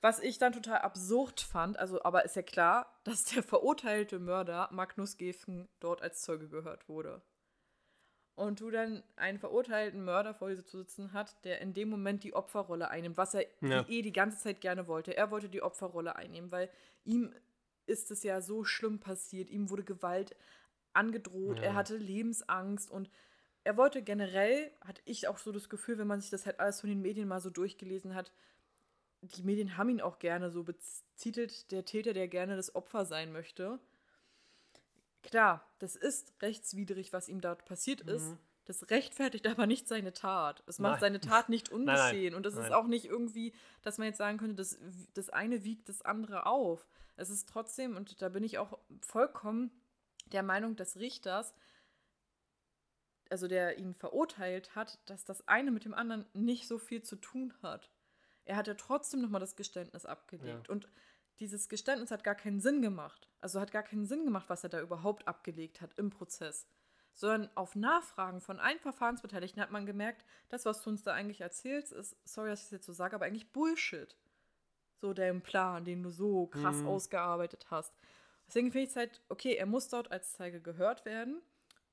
[0.00, 4.68] Was ich dann total absurd fand, also aber ist ja klar, dass der verurteilte Mörder
[4.72, 7.22] Magnus Gefen dort als Zeuge gehört wurde
[8.38, 12.22] und du dann einen verurteilten Mörder vor dir zu sitzen hat, der in dem Moment
[12.22, 13.84] die Opferrolle einnimmt, was er ja.
[13.88, 15.16] eh die ganze Zeit gerne wollte.
[15.16, 16.70] Er wollte die Opferrolle einnehmen, weil
[17.04, 17.34] ihm
[17.86, 19.50] ist es ja so schlimm passiert.
[19.50, 20.36] Ihm wurde Gewalt
[20.92, 21.64] angedroht, ja.
[21.64, 23.10] er hatte Lebensangst und
[23.64, 26.80] er wollte generell, hatte ich auch so das Gefühl, wenn man sich das halt alles
[26.80, 28.32] von den Medien mal so durchgelesen hat,
[29.20, 33.32] die Medien haben ihn auch gerne so bezitelt, der Täter, der gerne das Opfer sein
[33.32, 33.80] möchte.
[35.22, 38.12] Klar, das ist rechtswidrig, was ihm dort passiert mhm.
[38.12, 38.36] ist.
[38.64, 40.62] Das rechtfertigt aber nicht seine Tat.
[40.66, 41.00] Es macht nein.
[41.00, 41.96] seine Tat nicht ungeschehen.
[42.12, 42.34] Nein, nein.
[42.34, 44.78] Und das ist auch nicht irgendwie, dass man jetzt sagen könnte, das,
[45.14, 46.86] das eine wiegt das andere auf.
[47.16, 49.70] Es ist trotzdem, und da bin ich auch vollkommen
[50.32, 51.54] der Meinung des Richters,
[53.30, 57.16] also der ihn verurteilt hat, dass das eine mit dem anderen nicht so viel zu
[57.16, 57.90] tun hat.
[58.44, 60.68] Er hat ja trotzdem nochmal das Geständnis abgelegt.
[60.68, 60.72] Ja.
[60.72, 60.88] Und
[61.40, 63.28] dieses Geständnis hat gar keinen Sinn gemacht.
[63.40, 66.66] Also hat gar keinen Sinn gemacht, was er da überhaupt abgelegt hat im Prozess.
[67.14, 71.40] Sondern auf Nachfragen von allen Verfahrensbeteiligten hat man gemerkt, das, was du uns da eigentlich
[71.40, 74.16] erzählst, ist, sorry, dass ich es jetzt so sage, aber eigentlich Bullshit.
[75.00, 76.88] So dein Plan, den du so krass mhm.
[76.88, 77.94] ausgearbeitet hast.
[78.48, 81.40] Deswegen finde ich es halt, okay, er muss dort als Zeige gehört werden.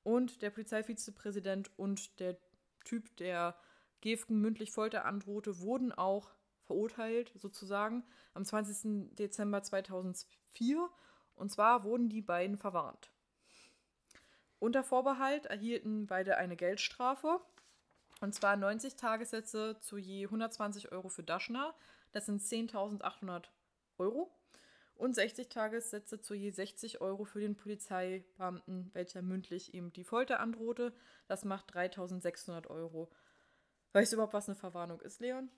[0.02, 2.36] Und der Polizeivizepräsident und der
[2.84, 3.56] Typ, der
[4.00, 6.30] Gefgen mündlich Folter androhte, wurden auch
[6.64, 8.04] verurteilt, sozusagen,
[8.34, 9.14] am 20.
[9.16, 10.88] Dezember 2004.
[11.34, 13.10] Und zwar wurden die beiden verwarnt.
[14.58, 17.40] Unter Vorbehalt erhielten beide eine Geldstrafe.
[18.20, 21.74] Und zwar 90 Tagessätze zu je 120 Euro für Daschner.
[22.12, 23.44] Das sind 10.800
[23.98, 24.30] Euro.
[24.96, 30.40] Und 60 Tagessätze zu je 60 Euro für den Polizeibeamten, welcher mündlich eben die Folter
[30.40, 30.94] androhte.
[31.28, 33.10] Das macht 3.600 Euro.
[33.92, 35.50] Weißt du überhaupt, was eine Verwarnung ist, Leon?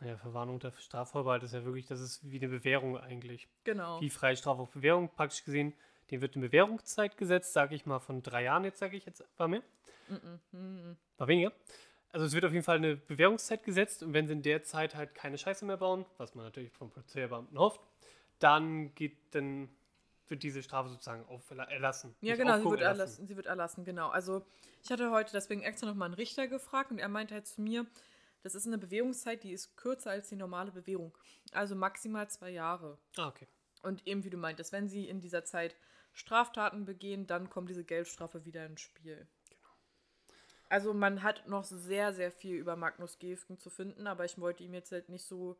[0.00, 3.48] Naja, Verwarnung der Strafvorbehalt ist ja wirklich, das ist wie eine Bewährung eigentlich.
[3.64, 4.00] Genau.
[4.00, 5.74] Wie Freistrafe auf Bewährung praktisch gesehen.
[6.10, 9.24] Dem wird eine Bewährungszeit gesetzt, sage ich mal, von drei Jahren jetzt, sage ich jetzt,
[9.36, 9.62] war mehr?
[10.08, 11.52] Mm -mm, mm war weniger.
[12.10, 14.94] Also es wird auf jeden Fall eine Bewährungszeit gesetzt und wenn sie in der Zeit
[14.94, 17.80] halt keine Scheiße mehr bauen, was man natürlich vom Polizeibeamten hofft,
[18.38, 19.68] dann geht dann
[20.28, 22.14] wird diese Strafe sozusagen auf erlassen.
[22.20, 23.00] Ja, genau, sie wird erlassen.
[23.00, 23.26] erlassen.
[23.26, 24.08] Sie wird erlassen, genau.
[24.10, 24.44] Also
[24.82, 27.86] ich hatte heute deswegen extra nochmal einen Richter gefragt und er meinte halt zu mir,
[28.42, 31.16] das ist eine Bewährungszeit, die ist kürzer als die normale Bewährung.
[31.52, 32.98] Also maximal zwei Jahre.
[33.16, 33.48] Ah, okay.
[33.82, 35.76] Und eben wie du meintest, wenn sie in dieser Zeit
[36.12, 39.26] Straftaten begehen, dann kommt diese Geldstrafe wieder ins Spiel.
[39.48, 39.70] Genau.
[40.68, 44.62] Also man hat noch sehr, sehr viel über Magnus Gefgen zu finden, aber ich wollte
[44.62, 45.56] ihm jetzt halt nicht so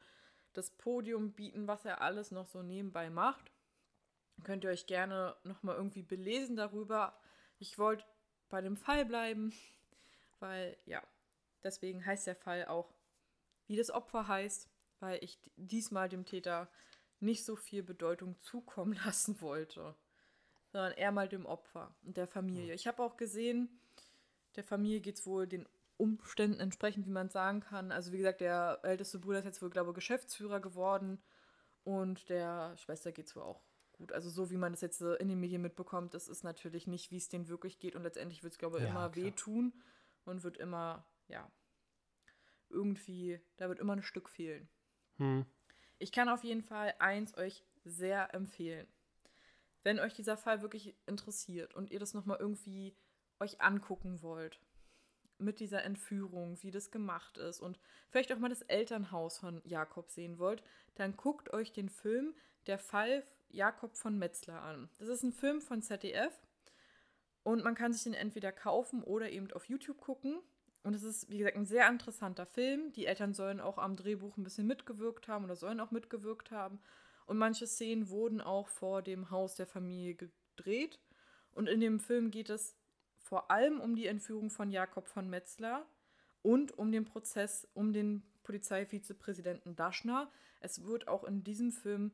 [0.53, 3.53] das Podium bieten, was er alles noch so nebenbei macht.
[4.44, 7.18] Könnt ihr euch gerne nochmal irgendwie belesen darüber.
[7.59, 8.05] Ich wollte
[8.49, 9.53] bei dem Fall bleiben,
[10.40, 11.03] weil ja,
[11.62, 12.94] deswegen heißt der Fall auch,
[13.66, 14.68] wie das Opfer heißt,
[15.01, 16.70] weil ich diesmal dem Täter
[17.20, 19.94] nicht so viel Bedeutung zukommen lassen wollte,
[20.72, 22.74] sondern eher mal dem Opfer und der Familie.
[22.74, 23.80] Ich habe auch gesehen,
[24.57, 25.68] der Familie geht es wohl den
[25.99, 27.92] Umständen entsprechend, wie man sagen kann.
[27.92, 31.20] Also wie gesagt, der älteste Bruder ist jetzt wohl, glaube ich, Geschäftsführer geworden
[31.84, 33.61] und der Schwester geht es wohl auch
[33.92, 34.12] gut.
[34.12, 37.16] Also so wie man das jetzt in den Medien mitbekommt, das ist natürlich nicht, wie
[37.16, 39.24] es denen wirklich geht und letztendlich wird es, glaube ich, ja, immer klar.
[39.24, 39.74] wehtun
[40.24, 41.51] und wird immer, ja,
[42.70, 44.68] irgendwie, da wird immer ein Stück fehlen.
[45.16, 45.44] Hm.
[45.99, 48.86] Ich kann auf jeden Fall eins euch sehr empfehlen.
[49.82, 52.96] Wenn euch dieser Fall wirklich interessiert und ihr das nochmal irgendwie
[53.40, 54.61] euch angucken wollt,
[55.39, 57.78] mit dieser Entführung, wie das gemacht ist und
[58.11, 60.62] vielleicht auch mal das Elternhaus von Jakob sehen wollt,
[60.95, 62.34] dann guckt euch den Film
[62.66, 64.91] Der Fall Jakob von Metzler an.
[64.99, 66.32] Das ist ein Film von ZDF
[67.43, 70.41] und man kann sich den entweder kaufen oder eben auf YouTube gucken.
[70.82, 72.93] Und es ist, wie gesagt, ein sehr interessanter Film.
[72.93, 76.78] Die Eltern sollen auch am Drehbuch ein bisschen mitgewirkt haben oder sollen auch mitgewirkt haben.
[77.26, 81.01] Und manche Szenen wurden auch vor dem Haus der Familie gedreht.
[81.53, 82.78] Und in dem Film geht es
[83.29, 85.87] vor allem um die Entführung von Jakob von Metzler
[86.41, 90.31] und um den Prozess um den Polizeivizepräsidenten Daschner.
[90.61, 92.11] Es wird auch in diesem Film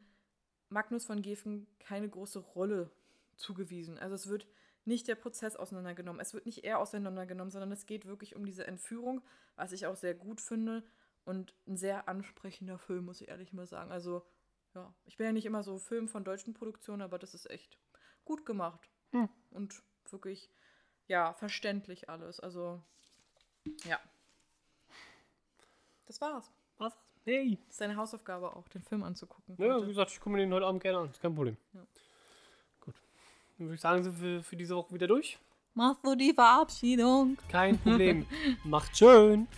[0.71, 2.91] Magnus von Gefen keine große Rolle
[3.37, 3.97] zugewiesen.
[3.97, 4.49] Also es wird
[4.85, 6.21] nicht der Prozess auseinandergenommen.
[6.21, 9.23] Es wird nicht er auseinandergenommen, sondern es geht wirklich um diese Entführung,
[9.55, 10.83] was ich auch sehr gut finde
[11.25, 13.93] und ein sehr ansprechender Film, muss ich ehrlich mal sagen.
[13.93, 14.27] Also,
[14.75, 17.79] ja, ich bin ja nicht immer so Film von deutschen Produktionen, aber das ist echt
[18.25, 18.91] gut gemacht.
[19.12, 19.29] Hm.
[19.51, 20.51] Und wirklich,
[21.09, 22.40] ja, verständlich alles.
[22.40, 22.80] Also,
[23.84, 23.98] ja.
[26.07, 26.50] Das war's.
[26.78, 26.96] Was?
[27.24, 27.59] Hey.
[27.62, 29.57] Das ist deine Hausaufgabe auch, den Film anzugucken.
[29.59, 31.11] Ja, wie gesagt, ich gucke mir den heute Abend gerne an.
[31.11, 31.57] Ist kein Problem.
[31.72, 31.80] Ja.
[33.57, 35.38] Dann würde ich sagen, sind wir für diese Woche wieder durch.
[35.74, 37.38] Machst du die Verabschiedung?
[37.48, 38.26] Kein Problem.
[38.64, 39.48] Macht schön.